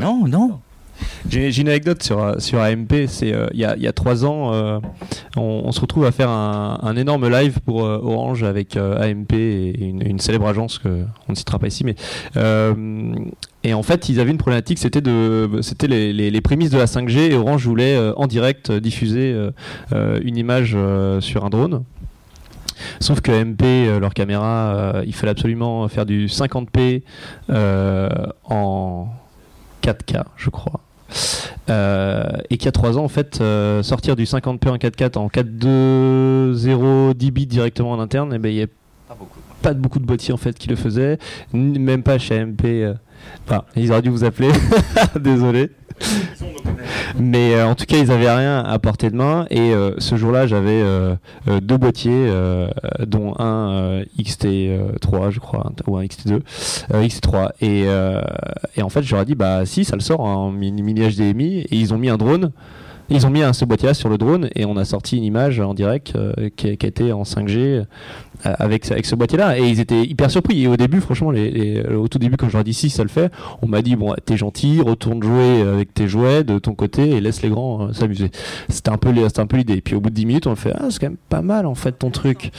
[0.00, 0.60] Non, non.
[1.28, 2.92] J'ai une anecdote sur, sur AMP.
[2.92, 4.78] Euh, il y, a, trois ans, euh,
[5.36, 10.18] on, se retrouve à faire un, énorme live pour euh, Orange avec AMP et une,
[10.18, 11.94] célèbre agence que on ne citera pas ici, mais
[13.64, 17.66] et en fait, ils avaient une problématique, c'était les, prémices de la 5G et Orange
[17.66, 19.34] voulait en direct diffuser
[19.92, 20.76] une image
[21.20, 21.84] sur un drone.
[22.98, 27.02] Sauf que MP, leur caméra, il fallait absolument faire du 50p
[27.48, 29.08] en
[29.82, 30.80] 4K, je crois.
[31.68, 35.28] Euh, et qui a 3 ans en fait euh, sortir du 50p en 4K en
[35.28, 38.66] 4.2.0 10 bits directement en interne eh ben il y a
[39.06, 39.38] pas beaucoup.
[39.62, 41.18] Pas beaucoup de boîtiers en fait qui le faisaient
[41.52, 42.94] même pas chez MP euh.
[43.46, 44.50] enfin ils auraient dû vous appeler
[45.20, 45.70] désolé
[47.18, 49.46] mais euh, en tout cas, ils avaient rien à portée de main.
[49.50, 50.82] Et euh, ce jour-là, j'avais
[51.60, 52.28] deux boîtiers,
[53.06, 56.40] dont un XT3, je crois, ou un XT2,
[56.92, 57.50] XT3.
[57.60, 57.84] Et,
[58.76, 61.60] et en fait, j'aurais dit, bah si, ça le sort en mini, mini HDMI.
[61.60, 62.50] Et ils ont mis un drone.
[63.12, 65.60] Ils ont mis un, ce boîtier-là sur le drone et on a sorti une image
[65.60, 66.16] en direct
[66.56, 67.84] qui, qui, a en 5G
[68.46, 69.58] euh, avec, ce boîtier-là.
[69.58, 70.62] Et ils étaient hyper surpris.
[70.62, 73.08] Et au début, franchement, au tout début, quand je leur ai dit si ça le
[73.08, 77.10] fait, on m'a dit bon, t'es gentil, retourne jouer avec tes jouets de ton côté
[77.10, 78.30] et laisse les grands euh, s'amuser.
[78.68, 79.74] C'était un peu, l'idée.
[79.74, 81.66] Et puis au bout de 10 minutes, on fait ah, c'est quand même pas mal
[81.66, 82.50] en fait ton truc.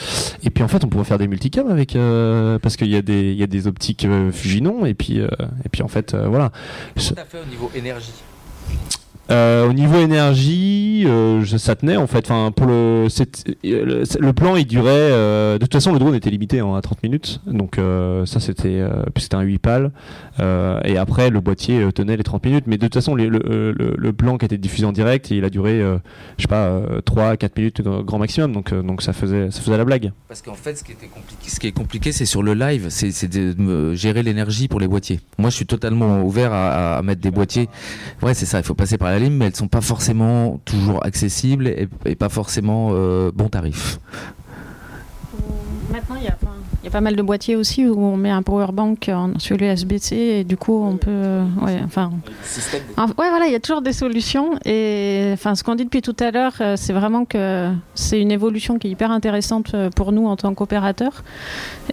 [0.43, 3.01] Et puis en fait, on pourrait faire des multicams avec euh, parce qu'il y a
[3.01, 6.51] des, y a des optiques Fujinon et puis et puis en fait voilà.
[6.95, 8.13] Qu'est-ce fait au niveau énergie?
[9.33, 12.29] Euh, au niveau énergie, euh, ça tenait en fait.
[12.29, 13.07] Enfin, pour le,
[13.65, 15.09] euh, le, plan, il durait.
[15.11, 17.79] de toute façon, le drone était limité hein, à 30 minutes, donc
[18.25, 18.83] ça c'était
[19.17, 19.91] c'était un 8 pales.
[20.39, 24.37] et après, le boîtier tenait les 30 minutes, mais de toute façon, le, le, plan
[24.37, 25.79] qui était diffusé en direct, il a duré,
[26.37, 29.85] je sais pas, 3 4 minutes grand maximum, donc donc ça faisait ça faisait la
[29.85, 30.11] blague.
[30.27, 32.87] Parce qu'en fait, ce qui était compliqué, ce qui est compliqué, c'est sur le live,
[32.89, 35.19] c'est de gérer l'énergie pour les boîtiers.
[35.39, 37.69] Moi, je suis totalement ouvert à, à mettre des boîtiers.
[38.21, 38.59] Ouais, c'est ça.
[38.59, 42.89] Il faut passer par la mais elles sont pas forcément toujours accessibles et, pas forcément
[42.91, 43.99] euh, bon tarif.
[46.83, 49.55] Il y a pas mal de boîtiers aussi où on met un power bank sur
[49.55, 51.39] l'USB-C et du coup on peut.
[51.61, 52.11] ouais, enfin.
[52.97, 54.59] ouais, voilà, il y a toujours des solutions.
[54.65, 58.31] Et enfin, ce qu'on dit depuis tout à l'heure, euh, c'est vraiment que c'est une
[58.31, 61.23] évolution qui est hyper intéressante euh, pour nous en tant qu'opérateurs.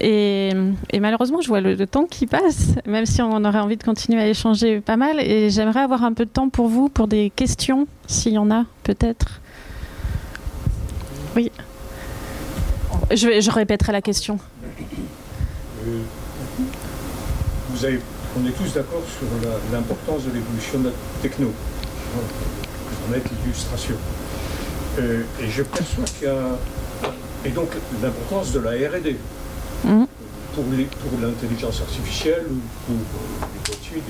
[0.01, 0.51] Et,
[0.99, 4.27] malheureusement, je vois le, temps qui passe, même si on aurait envie de continuer à
[4.27, 5.21] échanger pas mal.
[5.21, 8.51] Et j'aimerais avoir un peu de temps pour vous, pour des questions, s'il y en
[8.51, 9.41] a, peut-être.
[11.37, 11.53] Oui.
[13.13, 14.41] Je, je répéterai la question.
[15.87, 16.01] Euh,
[17.71, 18.01] vous avez,
[18.39, 19.27] on est tous d'accord sur
[19.73, 21.53] l'importance de l'évolution de la techno.
[22.13, 23.95] Pour permettre l'illustration.
[24.99, 26.59] Euh, et je perçois qu'il y a.
[27.45, 27.71] Et donc
[28.03, 29.17] l'importance de la RD
[29.85, 30.07] Mhm.
[30.55, 30.65] pour
[31.23, 34.03] l'intelligence artificielle ou pour euh, les voitures.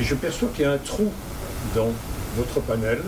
[0.00, 1.10] Et je perçois qu'il y a un trou
[1.74, 1.90] dans
[2.36, 3.02] votre panel.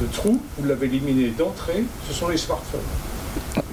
[0.00, 2.80] Le trou, vous l'avez éliminé d'entrée, ce sont les smartphones.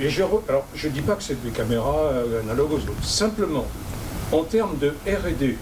[0.01, 3.03] Et je, alors, je ne dis pas que c'est des caméras euh, analogues aux autres.
[3.03, 3.67] Simplement,
[4.31, 5.55] en termes de RD,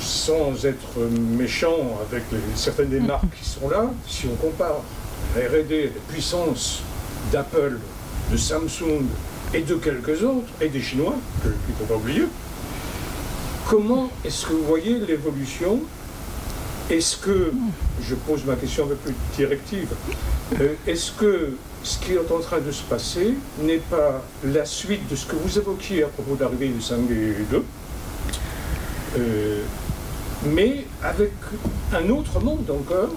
[0.00, 1.00] sans être
[1.36, 4.76] méchant avec les- certaines des marques qui sont là, si on compare
[5.34, 6.82] la RD, la puissance
[7.32, 7.78] d'Apple,
[8.30, 9.04] de Samsung
[9.52, 12.24] et de quelques autres, et des Chinois, que- qu'il ne faut pas oublier,
[13.68, 15.80] comment est-ce que vous voyez l'évolution?
[16.88, 17.52] Est-ce que,
[18.00, 19.88] je pose ma question un peu plus directive,
[20.60, 25.08] euh, est-ce que ce qui est en train de se passer n'est pas la suite
[25.08, 27.64] de ce que vous évoquiez à propos de l'arrivée du 5G 2
[29.18, 29.62] euh,
[30.46, 31.32] mais avec
[31.92, 33.10] un autre monde encore,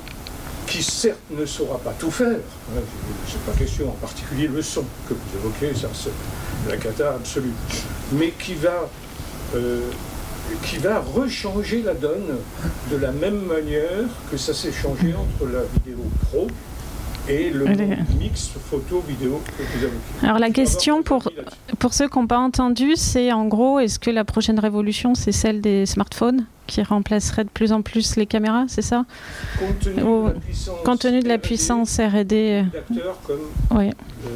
[0.67, 2.27] qui certes ne saura pas tout faire.
[2.27, 2.81] Hein,
[3.27, 6.11] C'est pas question en particulier le son que vous évoquez, ça c'est
[6.69, 7.53] la cata absolue,
[8.13, 8.87] mais qui va,
[9.55, 9.81] euh,
[10.63, 12.37] qui va rechanger la donne
[12.91, 16.47] de la même manière que ça s'est changé entre la vidéo pro
[17.29, 17.65] et le
[18.19, 19.97] mix photo-vidéo que vous évoquez.
[20.25, 21.31] Alors la question pour,
[21.77, 25.31] pour ceux qui n'ont pas entendu, c'est en gros, est-ce que la prochaine révolution, c'est
[25.31, 29.05] celle des smartphones qui remplacerait de plus en plus les caméras, c'est ça?
[29.57, 33.39] Compte tenu de la puissance, Compte tenu de la RD, puissance R&D, d'acteurs comme
[33.71, 33.89] oui.
[33.89, 34.29] euh,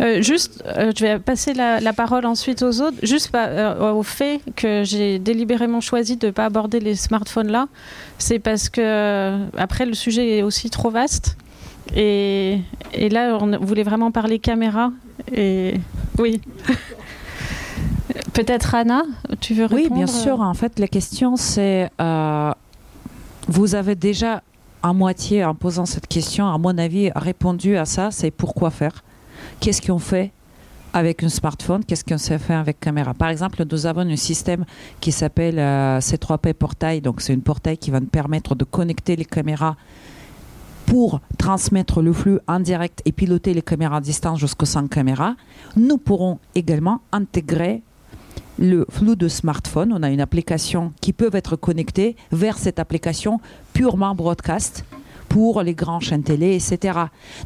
[0.00, 3.92] Euh, juste, euh, je vais passer la, la parole ensuite aux autres, juste pas, euh,
[3.92, 7.66] au fait que j'ai délibérément choisi de ne pas aborder les smartphones là,
[8.18, 11.36] c'est parce que euh, après le sujet est aussi trop vaste
[11.94, 12.60] et,
[12.92, 14.90] et là on voulait vraiment parler caméra
[15.32, 15.74] et
[16.18, 16.40] oui.
[18.32, 19.02] Peut-être Anna,
[19.40, 20.40] tu veux Oui, répondre bien sûr.
[20.40, 22.52] En fait, la question, c'est euh,
[23.48, 24.42] vous avez déjà
[24.82, 28.10] à moitié, en posant cette question, à mon avis, répondu à ça.
[28.10, 29.02] C'est pourquoi faire?
[29.60, 30.30] Qu'est-ce qu'on fait
[30.92, 31.84] avec un smartphone?
[31.84, 33.14] Qu'est-ce qu'on sait faire avec caméra?
[33.14, 34.64] Par exemple, nous avons un système
[35.00, 37.00] qui s'appelle euh, C3P Portail.
[37.00, 39.76] Donc, c'est une portail qui va nous permettre de connecter les caméras
[40.94, 45.34] pour transmettre le flux en direct et piloter les caméras à distance jusqu'aux 100 caméras.
[45.74, 47.82] Nous pourrons également intégrer
[48.60, 49.92] le flux de smartphone.
[49.92, 53.40] On a une application qui peut être connectée vers cette application
[53.72, 54.84] purement broadcast
[55.28, 56.96] pour les grands chaînes télé, etc.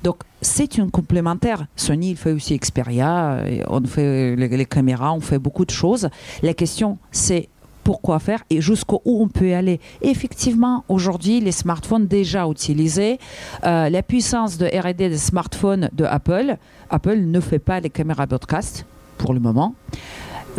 [0.05, 1.69] Donc, c'est une complémentaire.
[1.75, 6.11] Sony, il fait aussi Xperia, on fait les caméras, on fait beaucoup de choses.
[6.43, 7.49] La question, c'est
[7.89, 9.81] pourquoi faire et jusqu'où on peut aller.
[10.03, 13.19] Effectivement, aujourd'hui, les smartphones déjà utilisés,
[13.65, 16.59] euh, la puissance de R&D des smartphones de Apple,
[16.91, 18.85] Apple ne fait pas les caméras broadcast
[19.17, 19.75] pour le moment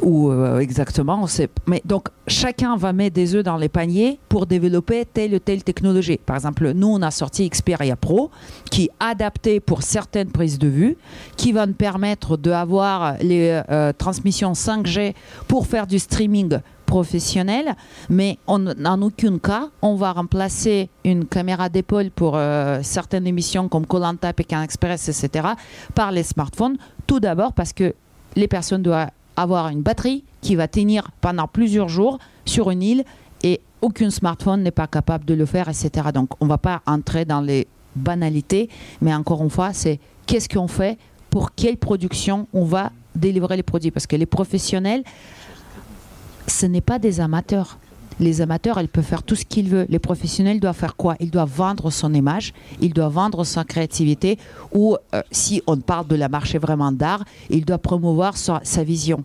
[0.02, 1.50] ou euh, exactement, on sait.
[1.68, 5.64] Mais donc chacun va mettre des œufs dans les paniers pour développer telle ou telle
[5.64, 6.18] technologie.
[6.18, 8.30] Par exemple, nous on a sorti Xperia Pro
[8.70, 10.98] qui est adapté pour certaines prises de vue,
[11.38, 15.14] qui va nous permettre d'avoir les euh, transmissions 5G
[15.48, 17.76] pour faire du streaming professionnel,
[18.10, 18.66] mais en,
[19.02, 24.64] aucun cas on va remplacer une caméra d'épaule pour euh, certaines émissions comme Colanta, Pékin
[24.64, 25.50] Express, etc.
[25.94, 26.78] par les smartphones.
[27.06, 27.94] Tout d'abord parce que
[28.36, 29.10] les personnes doivent
[29.42, 33.04] avoir une batterie qui va tenir pendant plusieurs jours sur une île
[33.44, 36.10] et aucun smartphone n'est pas capable de le faire, etc.
[36.14, 38.70] Donc on ne va pas entrer dans les banalités,
[39.02, 40.98] mais encore une fois, c'est qu'est-ce qu'on fait
[41.30, 43.92] pour quelle production on va délivrer les produits.
[43.92, 45.04] Parce que les professionnels,
[46.48, 47.78] ce n'est pas des amateurs.
[48.20, 49.88] Les amateurs, ils peuvent faire tout ce qu'ils veulent.
[49.90, 51.16] Les professionnels doivent faire quoi?
[51.20, 54.38] Ils doivent vendre son image, ils doivent vendre sa créativité,
[54.74, 58.84] ou euh, si on parle de la marché vraiment d'art, il doit promouvoir sa, sa
[58.84, 59.24] vision.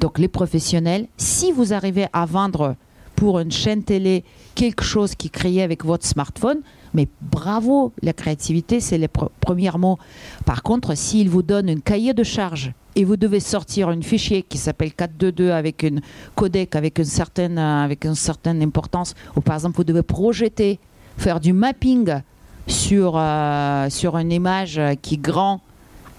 [0.00, 2.74] Donc les professionnels, si vous arrivez à vendre
[3.14, 4.24] pour une chaîne télé
[4.54, 6.60] quelque chose qui créé avec votre smartphone,
[6.94, 9.98] mais bravo, la créativité, c'est les pr- premiers mots.
[10.44, 14.42] Par contre, s'il vous donne un cahier de charge et vous devez sortir un fichier
[14.42, 16.00] qui s'appelle 422 avec une
[16.34, 20.78] codec avec une certaine, euh, avec une certaine importance, ou par exemple vous devez projeter,
[21.16, 22.20] faire du mapping
[22.66, 25.60] sur, euh, sur une image qui est grand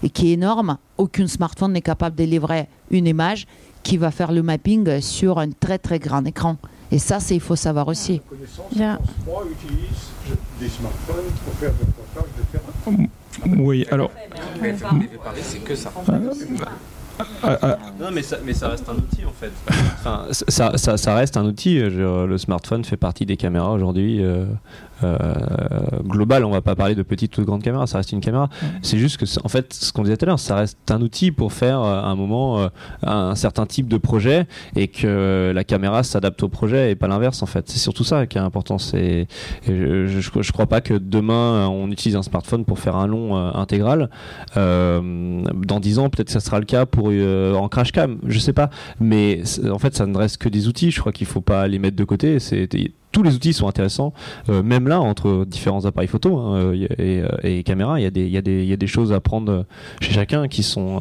[0.02, 3.46] et qui est énorme, aucun smartphone n'est capable de livrer une image
[3.82, 6.56] qui va faire le mapping sur un très très grand écran.
[6.90, 8.20] Et ça, c'est il faut savoir aussi.
[8.28, 13.62] connaissance, Il y a- France 3 utilise des smartphones pour faire des reportages de terrain.
[13.62, 14.10] Oui, alors
[15.42, 15.90] c'est que ça.
[18.00, 19.52] Non, mais ça, mais ça reste un outil en fait.
[19.68, 21.78] Enfin, ça, ça, ça reste un outil.
[21.80, 24.22] le smartphone fait partie des caméras aujourd'hui.
[25.02, 25.16] Euh,
[26.04, 28.48] global, on va pas parler de petites ou de grandes caméras, ça reste une caméra.
[28.82, 31.30] C'est juste que, en fait, ce qu'on disait tout à l'heure, ça reste un outil
[31.30, 32.68] pour faire euh, un moment euh,
[33.02, 37.42] un certain type de projet et que la caméra s'adapte au projet et pas l'inverse
[37.42, 37.68] en fait.
[37.68, 38.78] C'est surtout ça qui est important.
[38.78, 39.26] C'est,
[39.66, 44.10] je, je, crois pas que demain on utilise un smartphone pour faire un long intégral.
[44.54, 48.52] dans 10 ans, peut-être que ça sera le cas pour en crash cam, je sais
[48.52, 48.70] pas.
[49.00, 50.90] Mais en fait, ça ne reste que des outils.
[50.90, 52.38] Je crois qu'il faut pas les mettre de côté.
[52.38, 52.68] C'est
[53.14, 54.12] tous les outils sont intéressants.
[54.50, 58.76] Euh, même là, entre différents appareils photo hein, euh, euh, et, caméras, il y, a
[58.76, 59.64] des, choses à prendre
[60.00, 61.00] chez chacun qui sont,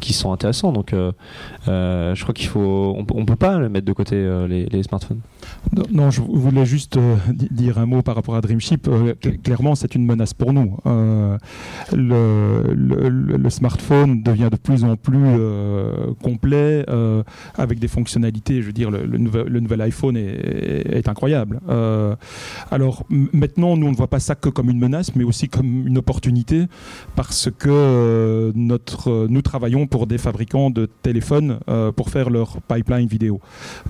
[0.00, 0.72] qui intéressants.
[0.72, 4.16] Donc, je crois qu'il faut, on, peut pas mettre de côté
[4.48, 5.20] les, smartphones.
[5.92, 6.98] Non, je voulais juste
[7.32, 8.88] dire un mot par rapport à Dreamship.
[9.42, 10.76] clairement, c'est une menace pour nous.
[11.92, 15.18] Le, smartphone devient de plus en plus
[16.22, 16.86] complet
[17.56, 18.62] avec des fonctionnalités.
[18.62, 21.47] Je veux dire, le, nouvel, iPhone est incroyable.
[21.68, 22.14] Euh,
[22.70, 25.86] alors maintenant, nous, on ne voit pas ça que comme une menace, mais aussi comme
[25.86, 26.66] une opportunité,
[27.16, 32.60] parce que euh, notre, nous travaillons pour des fabricants de téléphones euh, pour faire leur
[32.62, 33.40] pipeline vidéo.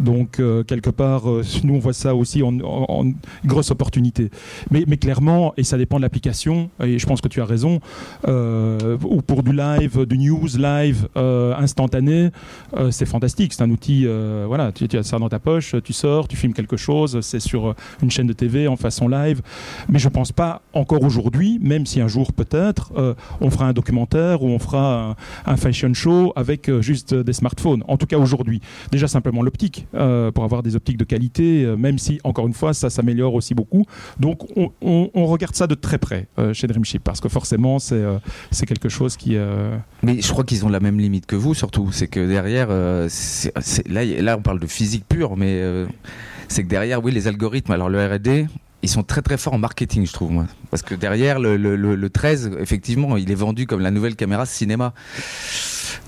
[0.00, 1.24] Donc, quelque part,
[1.64, 3.04] nous, on voit ça aussi en,
[3.44, 4.30] grosse opportunité.
[4.70, 7.80] Mais, clairement, et ça dépend de l'application, et je pense que tu as raison,
[8.26, 12.30] ou pour du live, du news live instantané,
[12.90, 13.52] c'est fantastique.
[13.52, 14.06] C'est un outil,
[14.46, 17.40] voilà, tu, tu, as ça dans ta poche, tu sors, tu filmes quelque chose, c'est
[17.48, 19.40] sur euh, une chaîne de TV en façon live.
[19.88, 23.72] Mais je pense pas encore aujourd'hui, même si un jour peut-être, euh, on fera un
[23.72, 27.82] documentaire ou on fera un, fashion show avec euh, juste des smartphones.
[27.88, 28.60] En tout cas aujourd'hui.
[28.92, 32.90] Déjà simplement l'optique, pour avoir des optiques de qualité, même si, encore une fois, ça
[32.90, 33.84] s'améliore aussi beaucoup.
[34.20, 34.46] Donc
[34.82, 38.02] on, regarde ça de très près chez Dreamship, parce que forcément, c'est
[38.50, 39.36] c'est quelque chose qui...
[40.02, 41.90] Mais je crois qu'ils ont la même limite que vous, surtout.
[41.92, 45.62] C'est que derrière, là, là, on parle de physique pure, mais
[46.48, 47.37] c'est que derrière, oui, les algorithmes,
[47.68, 48.48] alors le RD,
[48.82, 50.46] ils sont très très forts en marketing, je trouve, moi.
[50.70, 54.46] Parce que derrière, le, le, le, 13, effectivement, il est vendu comme la nouvelle caméra
[54.46, 54.94] cinéma.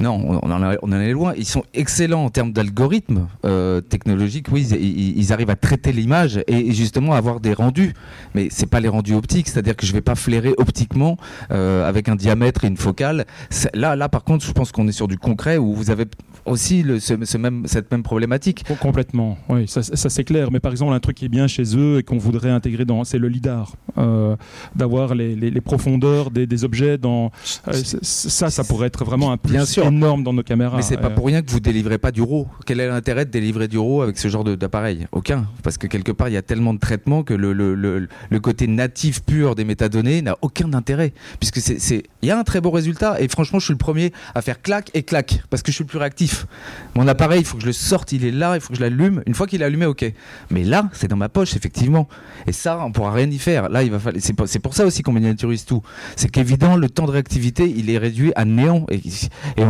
[0.01, 1.35] Non, on en, on en est loin.
[1.37, 4.47] Ils sont excellents en termes d'algorithmes euh, technologiques.
[4.51, 7.93] Oui, ils, arrivent à traiter l'image et, justement avoir des rendus.
[8.35, 11.19] Mais c'est pas les rendus optiques, c'est-à-dire que je vais pas flairer optiquement
[11.51, 13.27] euh, avec un diamètre et une focale.
[13.75, 16.07] Là, là, par contre, je pense qu'on est sur du concret où vous avez
[16.47, 18.65] aussi le, ce, même, cette même problématique.
[18.81, 20.51] Complètement, oui, ça, c'est clair.
[20.51, 23.05] Mais par exemple, un truc qui est bien chez eux et qu'on voudrait intégrer dans,
[23.05, 24.37] c'est le lidar, euh,
[24.75, 27.31] d'avoir les, les, profondeurs des, des objets dans.
[27.69, 27.73] Euh,
[28.03, 29.59] ça, ça pourrait être vraiment un plus
[29.91, 30.77] énorme dans nos caméras.
[30.77, 32.49] Mais c'est pas pour rien que vous délivrez pas du RAW.
[32.67, 35.07] Quel est l'intérêt de délivrer du RAW avec ce genre d'appareil?
[35.13, 38.09] Aucun, parce que quelque part il y a tellement de traitements que le, le, le,
[38.31, 42.45] le côté natif pur des métadonnées n'a aucun intérêt, puisque c'est, il y a un
[42.45, 45.63] très beau résultat et franchement, je suis le premier à faire clac et clac parce
[45.63, 46.47] que je suis le plus réactif.
[46.95, 48.81] Mon appareil, il faut que je le sorte, il est là, il faut que je
[48.81, 49.23] l'allume.
[49.27, 50.13] Une fois qu'il est allumé, ok.
[50.51, 52.09] Mais là, c'est dans ma poche, effectivement.
[52.47, 53.69] Et ça, on pourra rien y faire.
[53.69, 54.21] Là, il va falloir.
[54.47, 55.83] C'est pour ça aussi qu'on miniaturise tout.
[56.17, 58.87] C'est qu'évidemment, le temps de réactivité, il est réduit à néant.
[58.91, 59.01] Et,
[59.59, 59.70] on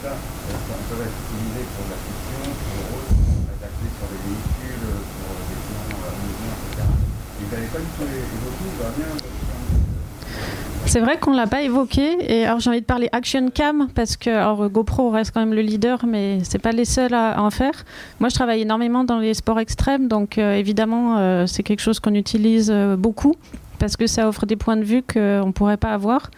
[10.99, 14.29] vrai qu'on l'a pas évoqué et alors j'ai envie de parler action cam parce que
[14.29, 17.85] alors, GoPro reste quand même le leader mais c'est pas les seuls à, en faire.
[18.19, 21.99] Moi je travaille énormément dans les sports extrêmes donc euh, évidemment euh, c'est quelque chose
[21.99, 23.35] qu'on utilise euh, beaucoup
[23.79, 26.29] parce que ça offre des points de vue qu'on ne pourrait pas avoir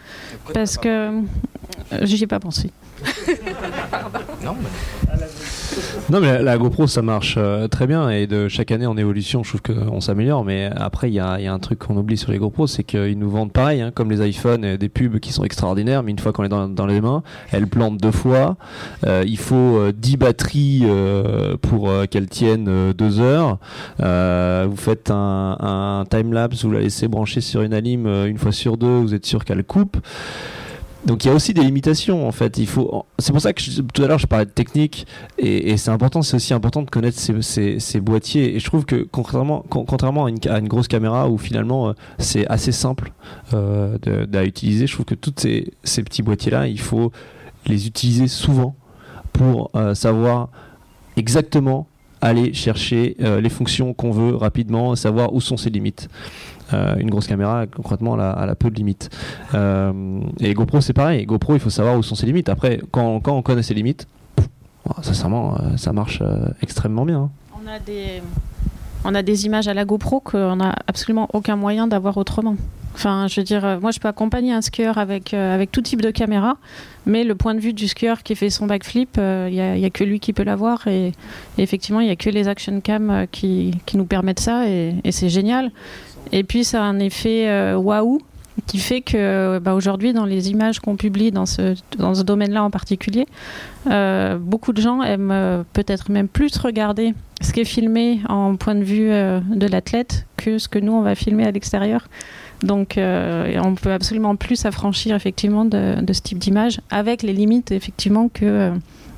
[0.54, 1.22] parce que
[2.04, 2.72] j'y ai pas pensé.
[4.44, 4.70] Non, mais...
[6.10, 9.44] Non, mais la, GoPro, ça marche euh, très bien et de chaque année en évolution,
[9.44, 10.44] je trouve qu'on s'améliore.
[10.44, 13.30] Mais après, il y a, un truc qu'on oublie sur les GoPro, c'est qu'ils nous
[13.30, 16.34] vendent pareil, hein, comme les iPhones, et des pubs qui sont extraordinaires, mais une fois
[16.34, 18.58] qu'on est dans, les mains, elles plantent deux fois.
[19.06, 20.84] Euh, il faut 10 euh, batteries
[21.62, 23.58] pour qu'elles tiennent deux heures.
[24.00, 28.78] vous faites un, un time-lapse, vous la laissez brancher sur une alim une fois sur
[28.78, 29.98] deux, vous êtes sûr qu'elle coupe.
[31.06, 32.58] Donc il y a aussi des limitations en fait.
[32.58, 33.06] Il faut.
[33.20, 35.06] C'est pour ça que tout à l'heure je parlais de technique
[35.38, 36.22] et, c'est important.
[36.22, 38.56] C'est aussi important de connaître ces, boîtiers.
[38.56, 42.72] Et je trouve que contrairement, contrairement à une, grosse caméra où finalement euh, c'est assez
[42.72, 43.12] simple
[43.54, 43.98] euh,
[44.34, 47.12] à utiliser, je trouve que tous ces, ces petits boîtiers là, il faut
[47.66, 48.76] les utiliser souvent
[49.32, 50.50] pour savoir
[51.18, 51.88] exactement
[52.22, 56.08] aller chercher les fonctions qu'on veut rapidement, savoir où sont ses limites.
[56.72, 59.10] Une grosse caméra, concrètement, elle a, peu de limites.
[59.54, 61.26] et GoPro, c'est pareil.
[61.26, 62.50] GoPro, il faut savoir où sont ses limites.
[62.50, 64.08] Après, quand, on connaît ses limites,
[65.02, 66.22] sincèrement, ça marche
[66.62, 67.20] extrêmement bien.
[67.20, 67.30] Hein.
[69.06, 72.56] On a des images à la GoPro qu'on n'a absolument aucun moyen d'avoir autrement.
[72.96, 75.82] Enfin, je veux dire, euh, moi, je peux accompagner un skieur avec, euh, avec tout
[75.82, 76.58] type de caméra,
[77.06, 79.90] mais le point de vue du skieur qui fait son backflip, il euh, n'y a,
[79.90, 80.88] que lui qui peut l'avoir.
[80.88, 81.12] Et,
[81.58, 85.72] effectivement, il n'y a que les action cam qui, nous permettent ça, et, c'est génial.
[86.34, 88.20] Et puis, ça a un effet waouh
[88.68, 92.64] qui fait que bah, aujourd'hui, dans les images qu'on publie dans ce, dans ce domaine-là
[92.64, 93.26] en particulier,
[93.86, 98.84] beaucoup de gens aiment peut-être même plus regarder ce qui est filmé en point de
[98.84, 102.08] vue de l'athlète que ce que nous, on va filmer à l'extérieur.
[102.64, 107.72] Donc euh, on peut absolument plus s'affranchir effectivement de, ce type d'image, avec les limites
[107.72, 108.72] effectivement que euh,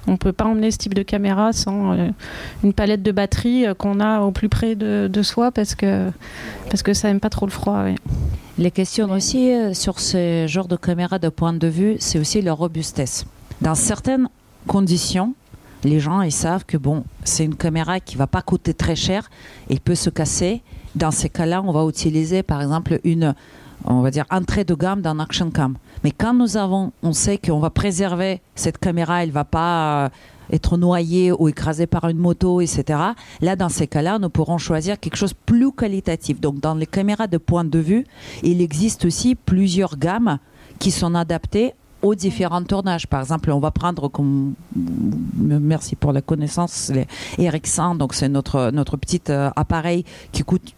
[0.08, 2.10] on ne peut pas emmener ce type de caméra sans euh,
[2.64, 6.12] une palette de batterie qu'on a au plus près de, soi parce que,
[6.70, 7.86] parce que ça n'aime pas trop le froid.
[8.58, 12.58] Les questions aussi sur ce genre de caméra de point de vue, c'est aussi leur
[12.58, 13.26] robustesse.
[13.62, 14.30] Dans certaines
[14.68, 15.34] conditions,
[15.84, 19.30] les gens ils savent que bon, c'est une caméra qui va pas coûter très cher,
[19.70, 20.62] et peut se casser
[20.96, 23.36] dans ces cas-là, on va utiliser par exemple une
[23.84, 25.76] on va dire entrée de gamme dans Action Cam.
[26.06, 30.10] Mais quand nous avons, on sait qu'on va préserver cette caméra, elle va pas euh,
[30.52, 33.00] être noyée ou écrasée par une moto, etc.
[33.42, 36.40] Là, dans ces cas-là, nous pourrons choisir quelque chose de plus qualitatif.
[36.40, 38.06] Donc, dans les caméras de point de vue,
[38.44, 40.38] il existe aussi plusieurs gammes
[40.78, 43.08] qui sont adaptées aux différents tournages.
[43.08, 44.54] Par exemple, on va prendre comme
[45.36, 47.08] merci pour la connaissance les
[47.44, 50.76] Ericsson, donc c'est notre notre petit euh, appareil qui coûte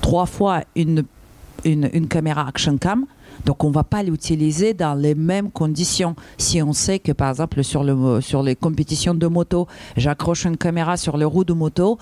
[0.00, 1.04] trois fois une,
[1.64, 3.06] une, caméra action cam.
[3.44, 6.16] Donc on ne va pas l'utiliser dans les mêmes conditions.
[6.38, 9.66] Si on sait que par exemple sur, le, sur les compétitions de moto,
[9.96, 11.98] j'accroche une caméra sur les roues de moto,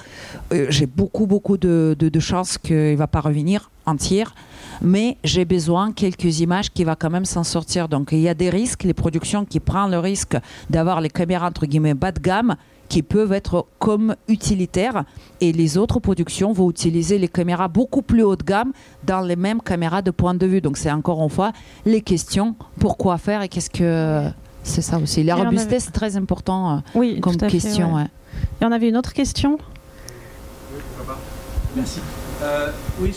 [0.52, 4.34] euh, j'ai beaucoup beaucoup de, de, de chances qu'il ne va pas revenir entière.
[4.80, 7.88] Mais j'ai besoin quelques images qui va quand même s'en sortir.
[7.88, 10.36] Donc il y a des risques, les productions qui prennent le risque
[10.70, 12.56] d'avoir les caméras entre guillemets bas de gamme
[12.92, 15.04] qui peuvent être comme utilitaires
[15.40, 18.72] et les autres productions vont utiliser les caméras beaucoup plus haut de gamme
[19.02, 20.60] dans les mêmes caméras de point de vue.
[20.60, 21.52] Donc c'est encore une fois
[21.86, 24.28] les questions pourquoi faire et qu'est-ce que
[24.62, 25.24] c'est ça aussi.
[25.24, 27.96] La robustesse c'est très important euh, oui, comme question.
[27.96, 28.10] Fait,
[28.60, 29.52] Et on avait une autre question?
[29.52, 31.20] Oui, pourquoi pas.
[31.74, 32.00] Merci.
[32.42, 33.14] Euh, oui,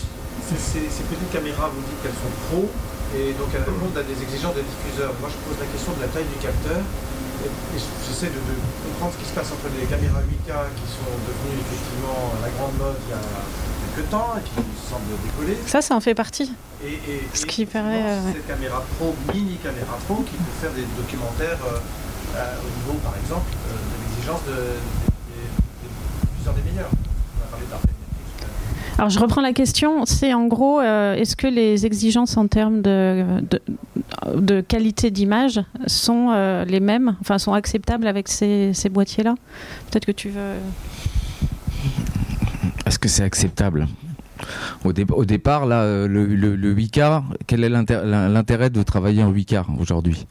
[0.48, 2.70] ces, petites caméras, vous dites qu'elles sont pro
[3.14, 5.14] et donc elles répondent à des exigences de diffuseurs.
[5.20, 6.80] Moi je pose la question de la taille du capteur
[8.08, 8.42] j'essaie de,
[8.86, 12.78] comprendre ce qui se passe entre les caméras 8K qui sont devenues effectivement la grande
[12.78, 13.24] mode il y a
[13.96, 14.56] quelques temps et qui
[14.90, 15.58] semblent décoller.
[15.68, 16.52] Ça, ça en fait partie.
[16.84, 17.00] Et,
[17.34, 18.04] ce qui paraît.
[18.04, 21.80] Euh, cette caméra pro, mini caméra pro, qui peut faire des documentaires euh,
[22.36, 24.78] euh, au niveau, par exemple, de l'exigence de,
[26.36, 26.90] plusieurs des meilleurs.
[28.98, 32.82] Alors je reprends la question, c'est en gros, euh, est-ce que les exigences en termes
[32.82, 33.26] de,
[34.36, 39.36] de, qualité d'image sont euh, les mêmes, enfin sont acceptables avec ces, ces boîtiers-là?
[39.92, 40.54] Peut-être que tu veux...
[42.86, 43.88] Est-ce que c'est acceptable?
[44.86, 49.66] Au, au, départ, là, euh, le, le 8K, quel est l'intérêt de travailler en 8K
[49.78, 50.26] aujourd'hui?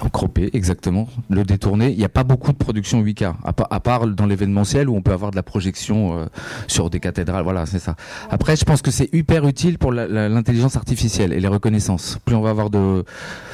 [0.00, 1.08] En croppé, exactement.
[1.30, 1.90] Le détourné.
[1.90, 5.12] Il n'y a pas beaucoup de production 8K, à, part, dans l'événementiel où on peut
[5.12, 6.26] avoir de la projection euh,
[6.66, 7.44] sur des cathédrales.
[7.44, 7.96] Voilà, c'est ça.
[8.30, 12.18] Après, je pense que c'est hyper utile pour l'intelligence artificielle et les reconnaissances.
[12.24, 13.04] Plus on va avoir de.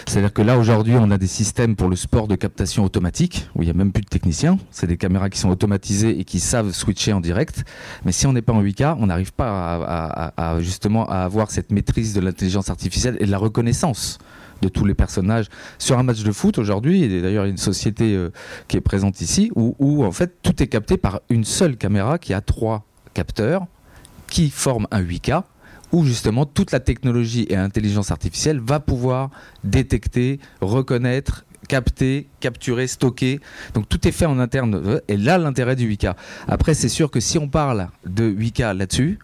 [0.07, 3.62] C'est-à-dire que là, aujourd'hui, on a des systèmes pour le sport de captation automatique, où
[3.62, 4.59] il n'y a même plus de techniciens.
[4.70, 7.64] C'est des caméras qui sont automatisées et qui savent switcher en direct.
[8.05, 11.51] Mais si on n'est pas en 8K, on n'arrive pas à, à, justement à avoir
[11.51, 14.18] cette maîtrise de l'intelligence artificielle et de la reconnaissance
[14.62, 15.46] de tous les personnages
[15.78, 17.02] sur un match de foot aujourd'hui.
[17.02, 18.30] Et d'ailleurs, une société euh,
[18.68, 22.34] qui est présente ici où, en fait tout est capté par une seule caméra qui
[22.34, 22.84] a trois
[23.14, 23.66] capteurs
[24.28, 25.42] qui forment un 8K
[25.92, 29.30] où justement toute la technologie et l'intelligence artificielle va pouvoir
[29.64, 33.40] détecter, reconnaître, capter, capturer, stocker.
[33.74, 35.00] Donc tout est fait en interne.
[35.08, 36.14] Et là, l'intérêt du 8K.
[36.48, 39.18] Après, c'est sûr que si on parle de 8K là-dessus,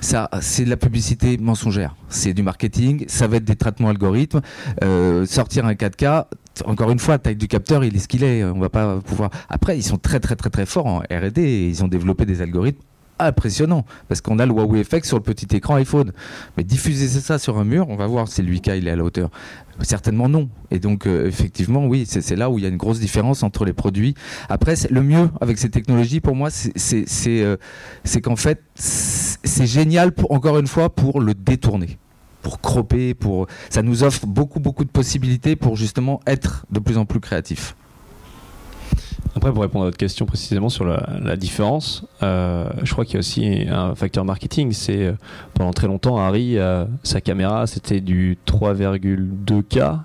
[0.00, 1.94] ça, c'est de la publicité mensongère.
[2.08, 3.04] C'est du marketing.
[3.08, 4.40] Ça va être des traitements algorithmes.
[4.82, 6.26] Euh, sortir un 4K.
[6.64, 8.44] Encore une fois, taille du capteur, il est ce qu'il est.
[8.44, 9.30] On va pas pouvoir.
[9.48, 11.68] Après, ils sont très très très très forts en R&D.
[11.68, 12.87] Ils ont développé des algorithmes
[13.18, 16.12] impressionnants parce qu'on a le Huawei Effect sur le petit écran iPhone.
[16.56, 18.96] Mais diffuser ça sur un mur, on va voir si le 8K il est à
[18.96, 19.30] la hauteur.
[19.80, 20.48] Certainement non.
[20.70, 23.64] Et donc, euh, effectivement, oui, c'est là où il y a une grosse différence entre
[23.64, 24.14] les produits.
[24.48, 27.56] Après, le mieux avec ces technologies, pour moi, c'est euh,
[28.22, 31.98] qu'en fait, c'est génial, pour, encore une fois, pour le détourner.
[32.42, 36.96] pour cropper, pour ça nous offre beaucoup beaucoup de possibilités pour justement être de plus
[36.96, 37.74] en plus créatif.
[39.36, 43.16] Après, pour répondre à votre question précisément sur la, différence, euh, je crois qu'il y
[43.16, 44.72] a aussi un facteur marketing.
[44.72, 45.12] C'est euh,
[45.54, 46.56] pendant très longtemps, Harry,
[47.02, 50.00] sa caméra, c'était du 3,2K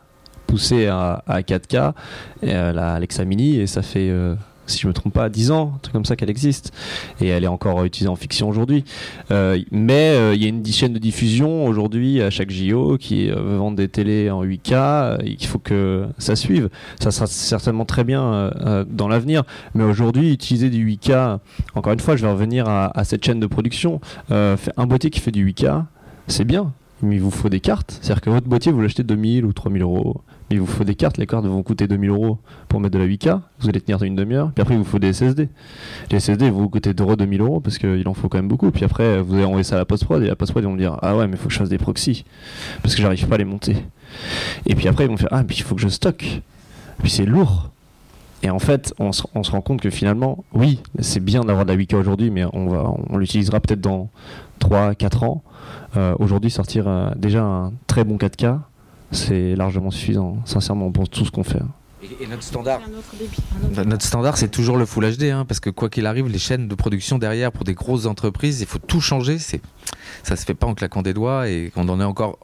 [0.45, 1.93] poussé à, 4K,
[2.43, 4.11] et, la Alexa Mini, et ça fait
[4.67, 6.71] si je me trompe pas, 10 ans, un truc comme ça qu'elle existe.
[7.21, 8.83] Et elle est encore utilisée en fiction aujourd'hui.
[9.31, 13.29] Euh, mais euh, il y a une chaîne de diffusion aujourd'hui à chaque JO qui
[13.29, 16.69] euh, vend des télés en 8K et qu'il faut que ça suive.
[16.99, 18.51] Ça sera certainement très bien
[18.89, 19.43] dans l'avenir.
[19.73, 21.39] Mais aujourd'hui, utiliser du 8K,
[21.75, 23.99] encore une fois, je vais revenir à, à cette chaîne de production.
[24.29, 25.83] un boîtier qui fait du 8K,
[26.27, 26.71] c'est bien.
[27.01, 27.99] Mais il vous faut des cartes.
[28.01, 30.21] C'est-à-dire que votre boîtier, vous l'achetez 2000 ou 3000 euros
[30.53, 31.17] il vous faut des cartes.
[31.17, 32.37] Les cartes vont coûter 2000 euros
[32.69, 33.41] pour mettre de la 8K.
[33.59, 34.51] Vous allez tenir une demi-heure.
[34.53, 35.49] Puis après, il vous faut des SSD.
[36.11, 38.71] Les SSD vont vous coûter 2 2000 euros parce qu'il en faut quand même beaucoup.
[38.71, 40.97] Puis après, vous allez envoyer ça à la post-prod et la post-prod, ils vont dire
[41.01, 42.23] Ah ouais, mais il faut que je fasse des proxys
[42.81, 43.75] parce que j'arrive pas à les monter.
[44.65, 46.41] Et puis après, ils vont faire Ah, puis il faut que je stocke.
[46.99, 47.69] puis c'est lourd.
[48.43, 51.77] Et en fait, on se, rend compte que finalement, oui, c'est bien d'avoir de la
[51.77, 54.09] 8K aujourd'hui, mais on, va, on l'utilisera peut-être dans
[54.59, 55.43] 3-4 ans.
[55.95, 58.59] Euh, aujourd'hui, sortir euh, déjà un très bon 4K,
[59.13, 61.61] c'est largement suffisant, sincèrement, pour tout ce qu'on fait.
[62.19, 62.81] Et, notre standard,
[63.85, 66.67] notre standard, c'est toujours le Full HD, hein, parce que quoi qu'il arrive, les chaînes
[66.67, 69.39] de production derrière pour des grosses entreprises, il faut tout changer.
[69.39, 69.61] C'est,
[70.23, 72.39] ça se fait pas en claquant des doigts et qu'on en est encore.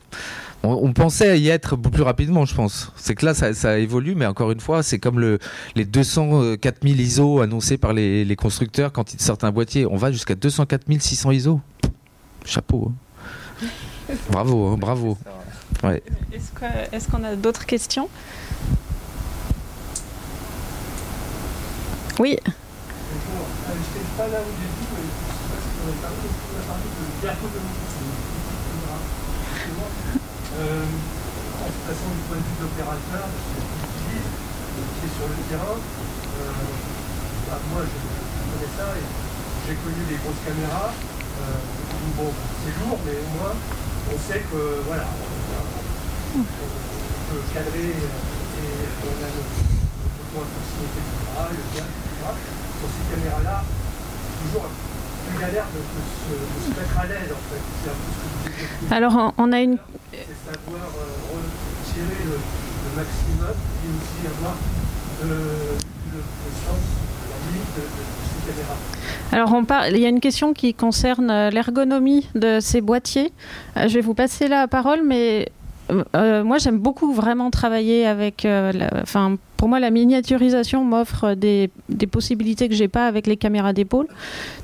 [0.61, 2.91] On, pensait y être plus rapidement, je pense.
[2.97, 5.39] C'est que là, ça, évolue, mais encore une fois, c'est comme le,
[5.76, 9.86] les 204 000 ISO annoncés par les, constructeurs quand ils sortent un boîtier.
[9.86, 11.61] On va jusqu'à 204 600 ISO.
[12.43, 12.91] Chapeau.
[12.91, 13.65] Hein.
[14.30, 15.17] bravo, hein, bravo.
[15.82, 18.09] Est-ce qu'on a d'autres questions?
[22.19, 22.36] Oui.
[22.43, 23.47] Bonjour.
[23.63, 26.27] Je n'étais pas là au début, mais je ne sais pas si on a parlé,
[26.27, 27.80] on a parlé de l'ergonomie.
[30.59, 33.27] Euh, en toute façon, du point de vue de l'opérateur,
[34.03, 36.51] qui est sur le terrain, euh,
[37.47, 37.95] bah, moi je,
[38.51, 39.07] connais ça et
[39.63, 40.91] j'ai connu les grosses caméras.
[40.91, 41.55] Euh,
[42.19, 43.55] bon, c'est lourd, mais au moins
[44.10, 45.05] on sait que voilà,
[46.36, 48.10] on peut cadrer et
[49.05, 49.43] on a le
[50.18, 52.34] bouton à proximité du bras, le gaz, etc.
[52.80, 53.64] Sur ces caméras-là,
[54.41, 57.64] toujours plus galère de, de, se, mettre à l'aise en fait.
[57.84, 59.78] C'est un peu ce que vous Alors on a une.
[60.12, 64.55] C'est savoir euh, retirer le, le, maximum et aussi avoir
[65.22, 66.22] le, le,
[66.66, 66.82] sens,
[67.30, 68.18] la limite de, de.
[69.32, 69.54] Alors,
[69.91, 73.32] il y a une question qui concerne euh, l'ergonomie de ces boîtiers.
[73.78, 75.50] Euh, je vais vous passer la parole, mais
[76.16, 78.47] euh, moi, j'aime beaucoup vraiment travailler avec.
[79.02, 83.74] enfin, pour moi, la miniaturisation m'offre des, des, possibilités que j'ai pas avec les caméras
[83.74, 84.08] d'épaule.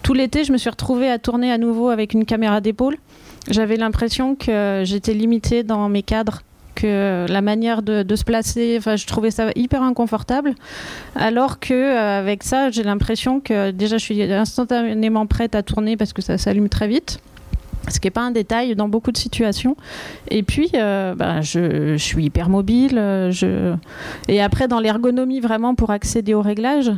[0.02, 2.98] Tout l'été, je me suis retrouvée à tourner à nouveau avec une caméra d'épaule.
[3.50, 6.42] J'avais l'impression que j'étais limitée dans mes cadres
[6.76, 10.54] que la manière de, se placer, je trouvais ça hyper inconfortable.
[11.16, 15.98] Alors que euh, avec ça, j'ai l'impression que déjà je suis instantanément prête à tourner
[15.98, 17.20] parce que ça s'allume très vite
[17.88, 19.76] ce qui n'est pas un détail dans beaucoup de situations.
[20.30, 22.98] Et puis, euh, bah, je, suis hyper mobile.
[22.98, 23.76] Euh.
[24.28, 26.92] Et après, dans l'ergonomie, vraiment, pour accéder au réglage,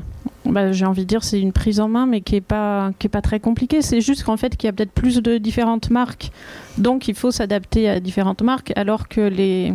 [0.52, 3.08] bah, j'ai envie de dire c'est une prise en main, mais qui n'est pas, qui
[3.08, 3.82] est pas très compliquée.
[3.82, 6.32] C'est juste qu'en fait, qu'il y a peut-être plus de différentes marques.
[6.78, 9.74] Donc, il faut s'adapter à différentes marques, alors que les,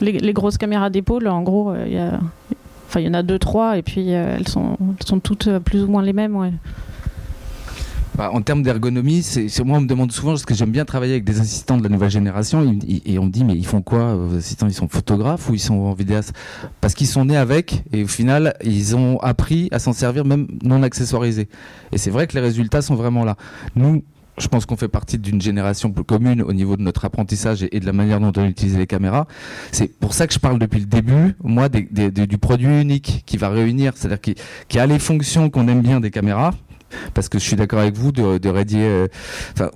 [0.00, 2.20] les, grosses caméras d'épaule, en gros, euh, il y a...
[2.86, 5.82] Enfin, il y en a deux, trois, et puis elles, sont, elles sont toutes plus
[5.82, 6.36] ou moins les mêmes.
[6.36, 6.52] Ouais.
[8.16, 11.14] Bah, en termes d'ergonomie, c'est moi on me demande souvent parce que j'aime bien travailler
[11.14, 14.14] avec des assistants de la nouvelle génération et, on me dit mais ils font quoi
[14.14, 14.68] vos assistants?
[14.68, 16.32] Ils sont photographes ou ils sont en vidéaste?
[16.80, 20.46] Parce qu'ils sont nés avec et au final ils ont appris à s'en servir même
[20.62, 21.48] non accessoirisé.
[21.90, 23.36] Et c'est vrai que les résultats sont vraiment là.
[23.74, 24.04] Nous,
[24.38, 27.80] je pense qu'on fait partie d'une génération plus commune au niveau de notre apprentissage et,
[27.80, 29.26] de la manière dont on utilise les caméras.
[29.70, 33.48] C'est pour ça que je parle depuis le début, moi, du produit unique qui va
[33.48, 34.34] réunir, c'est-à-dire qui,
[34.68, 36.52] qui a les fonctions qu'on aime bien des caméras,
[37.14, 38.54] parce que je suis d'accord avec vous de, de.
[38.74, 39.06] Euh,
[39.52, 39.70] enfin,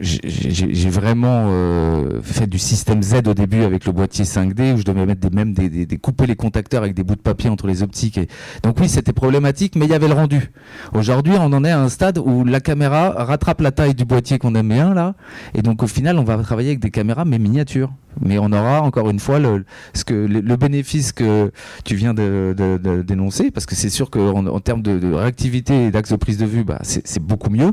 [0.00, 4.84] j'ai vraiment euh, fait du système Z au début avec le boîtier 5D où je
[4.84, 7.82] devais mettre des, même des, couper les contacteurs avec des bouts de papier entre les
[7.82, 8.20] optiques.
[8.62, 10.50] Donc oui, c'était problématique, mais il y avait le rendu.
[10.92, 14.38] Aujourd'hui, on en est à un stade où la caméra rattrape la taille du boîtier
[14.38, 15.14] qu'on aime bien là,
[15.54, 17.92] et donc au final, on va travailler avec des caméras mais miniatures.
[18.20, 19.64] Mais on aura encore une fois le,
[19.94, 21.50] ce que, le, bénéfice que
[21.84, 25.90] tu viens de, de, dénoncer, parce que c'est sûr qu'en en termes de, réactivité et
[25.90, 27.72] d'axe de prise de vue, bah, c'est beaucoup mieux.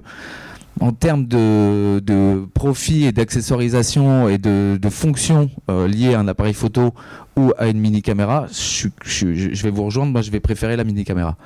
[0.80, 6.54] En termes de, profit et d'accessorisation et de, de fonctions euh, liées à un appareil
[6.54, 6.94] photo
[7.36, 10.12] ou à une mini caméra, je, vais vous rejoindre.
[10.12, 11.38] Moi, je vais préférer la mini caméra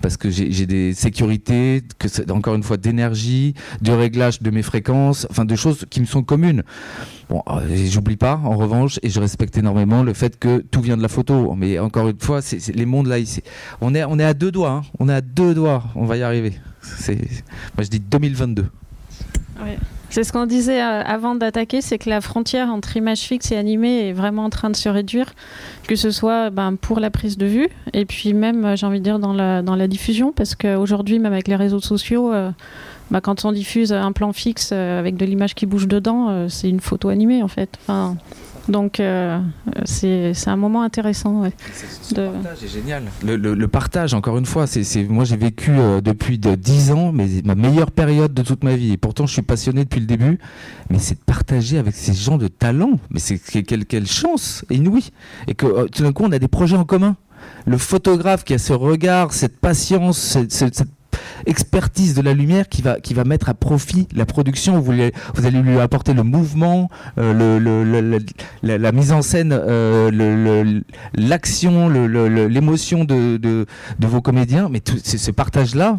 [0.00, 5.26] parce que j'ai des sécurités, que encore une fois d'énergie, de réglage de mes fréquences,
[5.30, 6.62] enfin de choses qui me sont communes.
[7.28, 10.96] Bon, euh, j'oublie pas, en revanche, et je respecte énormément le fait que tout vient
[10.96, 11.54] de la photo.
[11.56, 13.42] Mais encore une fois, c'est les mondes là ici.
[13.80, 14.70] On est, on est à deux doigts.
[14.70, 14.82] Hein.
[14.98, 15.84] On est à deux doigts.
[15.94, 16.52] On va y arriver.
[17.08, 18.66] Moi, je dis 2022.
[20.12, 23.56] C'est ce qu'on disait euh, avant d'attaquer, c'est que la frontière entre image fixe et
[23.56, 25.32] animée est vraiment en train de se réduire,
[25.88, 28.98] que ce soit ben, pour la prise de vue et puis même, euh, j'ai envie
[28.98, 32.30] de dire, dans la, dans la diffusion, parce qu'aujourd'hui, même avec les réseaux sociaux,
[33.12, 36.48] bah, quand on diffuse un plan fixe euh, avec de l'image qui bouge dedans, euh,
[36.48, 37.78] c'est une photo animée en fait.
[38.68, 39.40] Donc euh,
[39.84, 41.42] c'est un moment intéressant.
[41.42, 41.52] Ouais,
[42.16, 43.04] le partage est génial.
[43.24, 47.54] Le, partage, encore une fois, c'est moi j'ai vécu depuis de 10 ans, mais ma
[47.54, 48.92] meilleure période de toute ma vie.
[48.92, 50.38] Et pourtant je suis passionné depuis le début.
[50.90, 52.98] Mais c'est de partager avec ces gens de talent.
[53.10, 55.10] Mais c'est quelle, quelle chance inouïe.
[55.48, 57.16] Et que tout d'un coup on a des projets en commun.
[57.66, 60.88] Le photographe qui a ce regard, cette patience, cette, cette
[61.46, 64.80] expertise de la lumière qui va, qui va mettre à profit la production.
[64.80, 64.92] Vous,
[65.34, 68.18] vous allez lui apporter le mouvement, euh, le,
[68.62, 70.80] la, mise en scène, euh,
[71.14, 73.66] l'action, l'émotion de, de,
[74.00, 74.68] vos comédiens.
[74.70, 75.98] Mais tout, ce partage-là,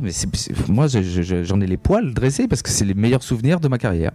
[0.69, 4.11] moi j'en ai les poils dressés parce que c'est les meilleurs souvenirs de ma carrière.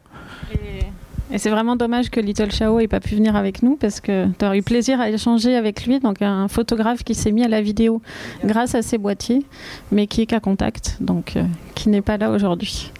[1.36, 4.44] C'est vraiment dommage que Little Chao ait pas pu venir avec nous parce que tu
[4.44, 7.60] aurais eu plaisir à échanger avec lui, donc un photographe qui s'est mis à la
[7.60, 8.00] vidéo
[8.44, 9.44] grâce à ses boîtiers,
[9.92, 11.42] mais qui est qu'à contact, donc euh,
[11.74, 12.92] qui n'est pas là aujourd'hui.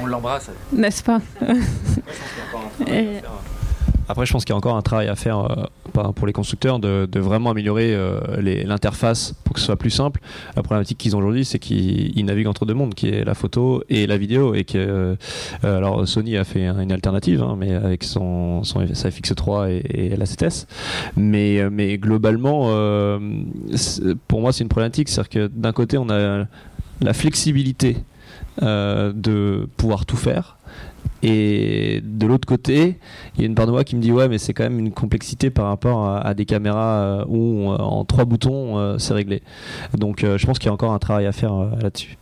[0.00, 0.50] On l'embrasse.
[0.72, 1.20] N'est-ce pas?
[4.08, 6.78] Après, je pense qu'il y a encore un travail à faire euh, pour les constructeurs
[6.78, 10.20] de, vraiment améliorer euh, l'interface pour que ce soit plus simple.
[10.56, 13.82] La problématique qu'ils ont aujourd'hui, c'est qu'ils naviguent entre deux mondes, qui est la photo
[13.88, 14.54] et la vidéo.
[14.54, 15.16] Et que, euh,
[15.76, 20.16] alors, Sony a fait une alternative, hein, mais avec son, son sa FX3 et, et
[20.16, 20.66] la 7S.
[21.16, 22.68] Mais, mais globalement,
[24.28, 25.08] pour moi, c'est une problématique.
[25.08, 26.44] C'est-à-dire que d'un côté, on a
[27.00, 27.96] la flexibilité
[28.60, 30.53] de pouvoir tout faire
[31.26, 32.98] et de l'autre côté,
[33.34, 34.78] il y a une part de moi qui me dit ouais, mais c'est quand même
[34.78, 39.14] une complexité par rapport à, des caméras euh, où euh, en trois boutons euh, c'est
[39.14, 39.42] réglé.
[39.96, 42.18] Donc je pense qu'il y a encore un travail à faire là-dessus.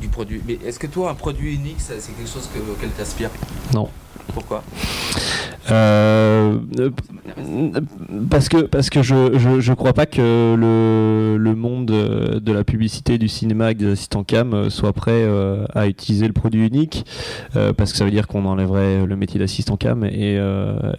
[0.00, 0.42] Du, produit.
[0.46, 3.30] Mais est-ce que toi, un produit unique, c'est quelque chose auquel tu aspires
[3.72, 3.88] Non.
[4.32, 4.62] Pourquoi
[5.70, 6.58] euh,
[8.28, 12.64] parce que parce que je, je, je crois pas que le, le, monde de la
[12.64, 17.04] publicité du cinéma des assistants cam soit prêt euh, à utiliser le produit unique
[17.76, 20.40] parce que ça veut dire qu'on enlèverait le métier d'assistant cam et,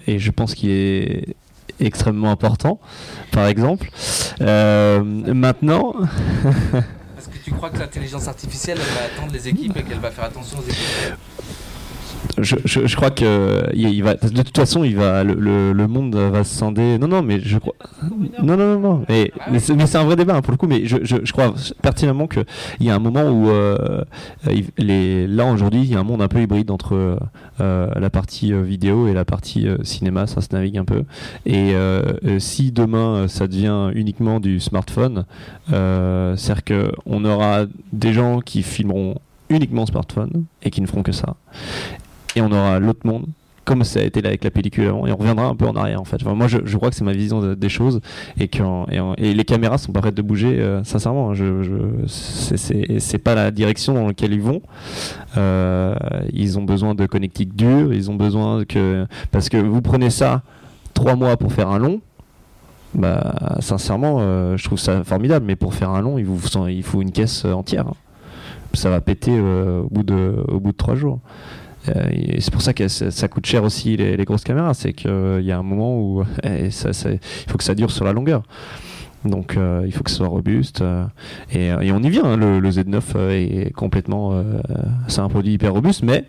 [0.07, 1.35] et je pense qu'il est
[1.79, 2.79] extrêmement important
[3.31, 3.89] par exemple.
[4.39, 5.95] Maintenant
[7.17, 10.25] Est-ce que tu crois que l'intelligence artificielle va attendre les équipes et qu'elle va faire
[10.25, 11.17] attention aux équipes?
[12.37, 16.97] Je, crois que il, va, de toute façon, il va, le, monde va se scinder.
[16.97, 17.75] Non, non, mais je crois.
[18.41, 19.05] Non, non, non, non.
[19.09, 20.67] Mais, c'est un vrai débat hein, pour le coup.
[20.67, 22.45] Mais je, crois pertinemment qu'il
[22.79, 24.03] y a un moment où, euh,
[24.47, 27.17] là aujourd'hui, il y a un monde un peu hybride entre
[27.59, 30.27] euh, la partie euh, vidéo et la partie cinéma.
[30.27, 31.03] Ça se navigue un peu.
[31.45, 31.73] Et
[32.39, 35.25] si demain ça devient uniquement du smartphone,
[35.67, 39.15] c'est-à-dire qu'on aura des gens qui filmeront
[39.49, 41.35] uniquement smartphone et qui ne feront que ça
[42.35, 43.25] et on aura l'autre monde
[43.63, 45.75] comme ça a été là avec la pellicule avant et on reviendra un peu en
[45.75, 46.23] arrière en fait.
[46.25, 48.01] Moi je, crois que c'est ma vision des choses
[48.39, 48.63] et que
[49.19, 51.33] les caméras sont pas prêtes de bouger euh, sincèrement hein.
[51.33, 51.73] je, je
[52.99, 54.61] c'est pas la direction dans laquelle ils vont.
[55.37, 55.95] Euh,
[56.33, 60.41] ils ont besoin de connectiques durs ils ont besoin que parce que vous prenez ça
[60.93, 62.01] trois mois pour faire un long
[62.93, 67.11] bah sincèrement euh, je trouve ça formidable mais pour faire un long il faut une
[67.11, 67.85] caisse entière
[68.73, 71.19] ça va péter au bout de trois jours
[71.89, 72.09] euh,
[72.39, 75.57] c'est pour ça que ça, coûte cher aussi les, grosses caméras, c'est qu'il y a
[75.57, 78.43] un moment où il faut que ça dure sur la longueur.
[79.25, 80.81] Donc euh, il faut que ce soit robuste.
[80.81, 81.05] Euh,
[81.51, 84.43] et, on y vient, hein, le, Z9 est complètement...
[85.07, 86.25] c'est un produit hyper robuste, mais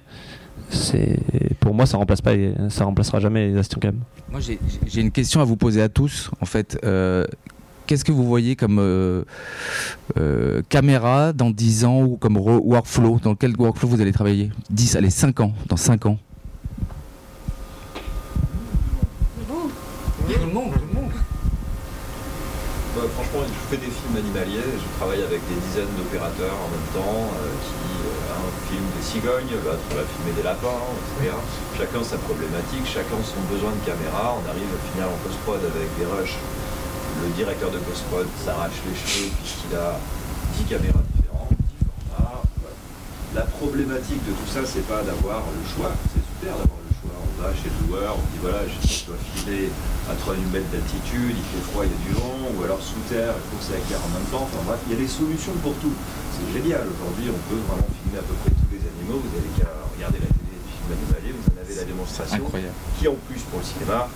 [1.60, 2.32] pour moi ça remplace pas
[2.70, 3.96] ça remplacera jamais les Aston Cam.
[4.30, 6.78] Moi j'ai une question à vous poser à tous en fait
[7.92, 9.22] qu'est-ce que vous voyez comme euh,
[10.16, 13.20] euh, caméra dans 10 ans ou comme workflow?
[13.22, 14.48] Dans quel workflow vous allez travailler?
[14.70, 16.16] 10, allez, 5 ans, dans 5 ans
[19.36, 19.52] Tout
[20.40, 21.12] le monde, tout le monde.
[22.96, 26.88] Bah, franchement, je fais des films animaliers, je travaille avec des dizaines d'opérateurs en même
[26.96, 27.92] temps euh, qui
[28.32, 31.36] un film des cigognes, l'autre va filmer des lapins, etc.
[31.76, 34.32] Chacun sa problématique, chacun son besoin de caméra.
[34.40, 36.40] On arrive à finir en post-prod avec des rushs
[37.20, 39.98] le directeur de post-prod s'arrache les cheveux puisqu'il a
[40.58, 41.84] 10 caméras différentes, 10
[42.16, 42.42] formats.
[43.34, 45.92] La problématique de tout ça, c'est pas d'avoir le choix.
[46.12, 47.16] C'est super d'avoir le choix.
[47.16, 49.68] On va chez le joueur, on dit voilà, je dois filer
[50.08, 53.00] à 3000 mètres d'altitude, il fait froid, il y a du vent, ou alors sous
[53.08, 54.46] terre, il faut que ça éclaire en même temps.
[54.46, 55.94] Enfin bref, il y a des solutions pour tout.
[56.32, 56.86] C'est génial.
[56.86, 59.20] Aujourd'hui, on peut vraiment filmer à peu près tous les animaux.
[59.20, 62.42] Vous avez qu'à regarder la télé des films animaliers, vous en avez la démonstration.
[62.46, 62.76] Incroyable.
[62.98, 64.08] Qui en plus pour le cinéma,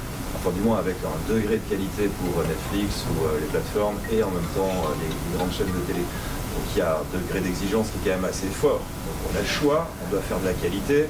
[0.44, 4.30] du moins avec un degré de qualité pour Netflix ou euh, les plateformes et en
[4.30, 6.00] même temps euh, les, grandes chaînes de télé.
[6.00, 8.80] Donc il y a un degré d'exigence qui est quand même assez fort.
[8.80, 11.06] Donc on a le choix, on doit faire de la qualité.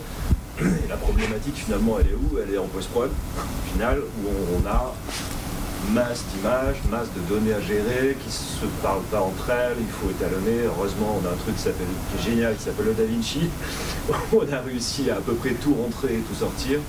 [0.61, 2.39] Et la problématique finalement elle est où?
[2.43, 3.11] Elle est en post-prod,
[3.73, 4.95] final, où on, a
[5.93, 9.87] masse d'images, masse de données à gérer, qui ne se parlent pas entre elles, il
[9.87, 10.65] faut étalonner.
[10.65, 11.87] Heureusement, on a un truc qui, s'appelle,
[12.19, 13.51] est génial, qui s'appelle le Da Vinci.
[14.33, 16.81] on a réussi à à peu près tout rentrer et tout sortir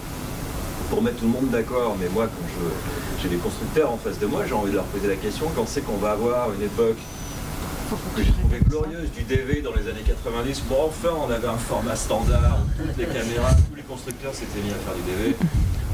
[0.90, 1.96] pour mettre tout le monde d'accord.
[2.00, 4.86] Mais moi, quand je, j'ai des constructeurs en face de moi, j'ai envie de leur
[4.86, 6.98] poser la question quand c'est qu'on va avoir une époque
[8.16, 10.64] que j'ai trouvé glorieuse du DV dans les années 90.
[10.68, 14.60] Bon, enfin, on avait un format standard, où toutes les caméras, tous les constructeurs s'étaient
[14.60, 15.36] mis à faire du DV.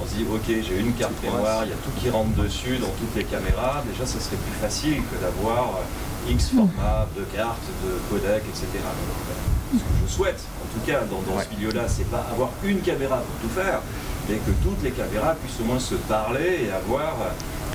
[0.01, 2.77] On se dit, ok, j'ai une carte mémoire, il y a tout qui rentre dessus
[2.77, 3.83] dans toutes les caméras.
[3.87, 8.65] Déjà, ce serait plus facile que d'avoir euh, X format de cartes, de codec, etc.
[8.73, 9.37] Donc,
[9.73, 12.81] ce que je souhaite, en tout cas, dans, dans ce milieu-là, c'est pas avoir une
[12.81, 13.81] caméra pour tout faire,
[14.29, 17.17] mais que toutes les caméras puissent au moins se parler et avoir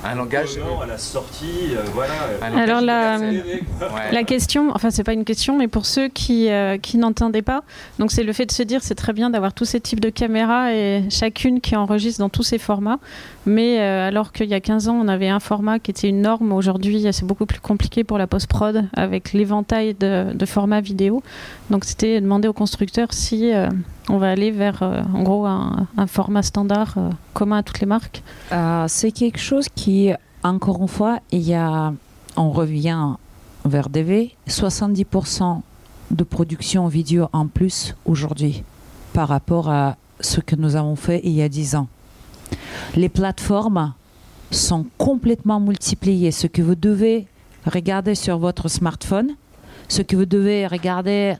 [0.04, 0.58] Un langage.
[0.82, 2.14] à la sortie, euh, voilà.
[2.40, 3.18] Un Alors la.
[3.18, 4.12] Ouais.
[4.12, 7.62] la question, enfin c'est pas une question, mais pour ceux qui, euh, qui n'entendaient pas,
[7.98, 10.10] donc c'est le fait de se dire c'est très bien d'avoir tous ces types de
[10.10, 12.98] caméras et chacune qui enregistre dans tous ces formats,
[13.46, 16.22] mais euh, alors qu'il y a 15 ans on avait un format qui était une
[16.22, 21.22] norme, aujourd'hui c'est beaucoup plus compliqué pour la post-prod avec l'éventail de, de formats vidéo,
[21.70, 23.68] donc c'était demander au constructeur si euh,
[24.08, 27.86] on va aller vers euh, en gros un, format standard euh, commun à toutes les
[27.86, 28.22] marques.
[28.52, 30.10] Euh, c'est quelque chose qui,
[30.42, 31.92] encore une fois, il y a,
[32.36, 33.14] on revient
[33.64, 35.60] vers DV, 70%
[36.10, 38.62] de production vidéo en plus aujourd'hui
[39.12, 41.88] par rapport à ce que nous avons fait il y a 10 ans.
[42.96, 43.92] Les plateformes
[44.50, 46.30] sont complètement multipliées.
[46.30, 47.26] Ce que vous devez
[47.66, 49.34] regarder sur votre smartphone,
[49.88, 51.36] ce que vous devez regarder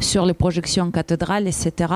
[0.00, 1.92] sur les projections cathédrales, etc.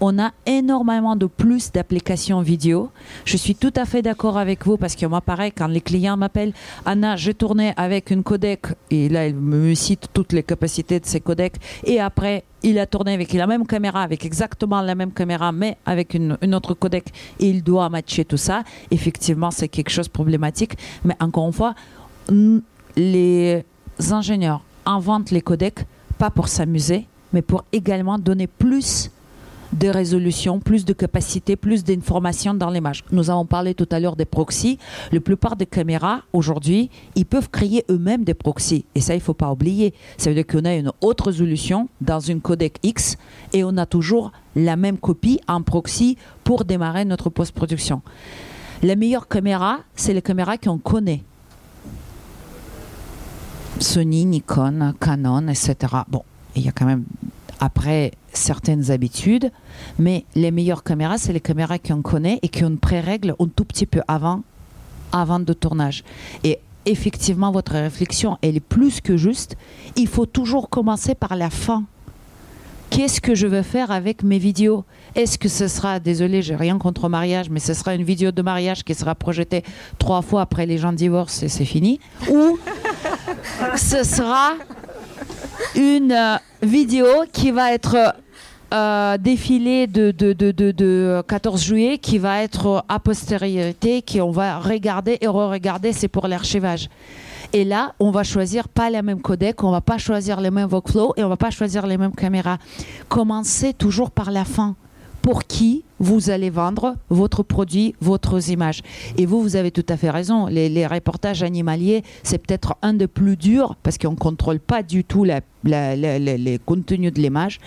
[0.00, 2.90] On a énormément de plus d'applications vidéo.
[3.24, 6.16] Je suis tout à fait d'accord avec vous parce que moi, pareil, quand les clients
[6.16, 6.52] m'appellent,
[6.84, 11.06] Anna, j'ai tourné avec une codec, et là, il me cite toutes les capacités de
[11.06, 15.12] ces codecs, et après, il a tourné avec la même caméra, avec exactement la même
[15.12, 18.62] caméra, mais avec une, une autre codec, et il doit matcher tout ça.
[18.90, 20.76] Effectivement, c'est quelque chose de problématique.
[21.04, 21.74] Mais encore une fois,
[22.96, 23.64] les
[24.10, 25.84] ingénieurs inventent les codecs
[26.18, 29.10] pas pour s'amuser, mais pour également donner plus
[29.72, 33.04] de résolution, plus de capacité, plus d'informations dans l'image.
[33.12, 34.78] Nous avons parlé tout à l'heure des proxys.
[35.12, 38.84] La plupart des caméras, aujourd'hui, ils peuvent créer eux-mêmes des proxys.
[38.94, 39.94] Et ça, il ne faut pas oublier.
[40.16, 43.16] Ça veut dire qu'on a une haute résolution dans une codec X
[43.52, 48.02] et on a toujours la même copie en proxy pour démarrer notre post-production.
[48.82, 51.22] La meilleure caméra, c'est les caméras qu'on connaît.
[53.80, 55.76] Sony, Nikon, Canon, etc.
[56.08, 56.22] Bon,
[56.56, 57.04] il y a quand même
[57.60, 59.50] après certaines habitudes,
[59.98, 63.86] mais les meilleures caméras, c'est les caméras qu'on connaît et qu'on pré-règle un tout petit
[63.86, 64.42] peu avant,
[65.12, 66.04] avant de tournage.
[66.44, 69.56] Et effectivement, votre réflexion, elle est plus que juste.
[69.96, 71.84] Il faut toujours commencer par la fin.
[72.90, 74.84] Qu'est-ce que je veux faire avec mes vidéos?
[75.14, 78.40] Est-ce que ce sera, désolé, j'ai rien contre mariage, mais ce sera une vidéo de
[78.40, 79.62] mariage qui sera projetée
[79.98, 82.00] trois fois après les gens divorcent et c'est fini?
[82.30, 82.58] Ou
[83.76, 84.54] ce sera
[85.74, 88.14] une euh, vidéo qui va être
[88.72, 94.30] euh, défilée de, de, de, de, de 14 juillet, qui va être a postériorité, qu'on
[94.30, 96.88] va regarder et re-regarder, c'est pour l'archivage.
[97.52, 100.68] Et là, on va choisir pas la même codec, on va pas choisir les mêmes
[100.70, 102.58] workflows et on va pas choisir les mêmes caméras.
[103.08, 104.76] Commencez toujours par la fin.
[105.22, 105.84] Pour qui?
[106.00, 108.82] Vous allez vendre votre produit, votre images.
[109.16, 110.46] Et vous, vous avez tout à fait raison.
[110.46, 115.04] Les, reportages animaliers, c'est peut-être un des plus durs parce qu'on ne contrôle pas du
[115.04, 117.58] tout la- la- les contenus de l'image.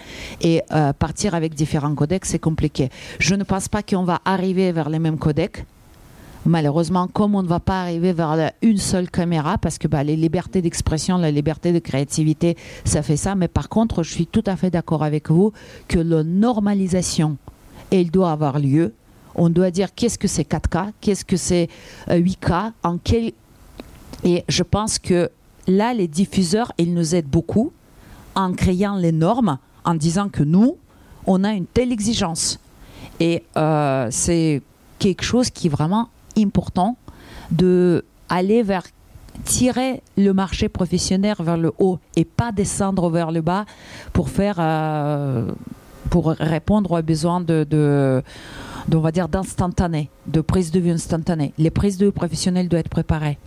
[0.41, 2.89] Et euh, partir avec différents codecs, c'est compliqué.
[3.19, 5.65] Je ne pense pas qu'on va arriver vers les mêmes codecs.
[6.45, 10.15] Malheureusement, comme on ne va pas arriver vers une seule caméra, parce que bah, les
[10.15, 13.35] libertés d'expression, la liberté de créativité, ça fait ça.
[13.35, 15.53] Mais par contre, je suis tout à fait d'accord avec vous
[15.87, 17.37] que la normalisation,
[17.91, 18.93] elle doit avoir lieu.
[19.35, 21.69] On doit dire qu'est-ce que c'est 4K, qu'est-ce que c'est
[22.09, 23.31] euh, 8K, en quel...
[24.23, 25.29] Et je pense que
[25.67, 27.71] là, les diffuseurs, ils nous aident beaucoup
[28.35, 30.77] en créant les normes, en disant que nous,
[31.25, 32.59] on a une telle exigence.
[33.19, 34.61] Et euh, c'est
[34.99, 36.97] quelque chose qui est vraiment important
[37.51, 38.83] de aller vers
[39.43, 43.65] tirer le marché professionnel vers le haut et pas descendre vers le bas
[44.13, 45.51] pour faire euh,
[46.11, 48.21] pour répondre aux besoins de, de,
[48.93, 51.53] on va dire d'instantané, de prise de vue instantanée.
[51.57, 53.39] Les prises de vue professionnelles doivent être préparées.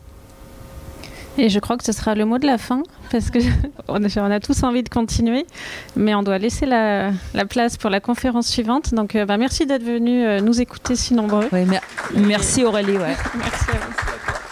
[1.37, 3.39] Et je crois que ce sera le mot de la fin, parce que
[3.89, 5.47] on a, tous envie de continuer,
[5.95, 7.13] mais on doit laisser la,
[7.51, 8.95] place pour la conférence suivante.
[8.95, 11.49] Donc, euh, bah, merci d'être venu euh, nous écouter si nombreux.
[12.17, 12.97] merci Aurélie.
[12.97, 13.17] Ouais.
[13.39, 14.44] merci à vous.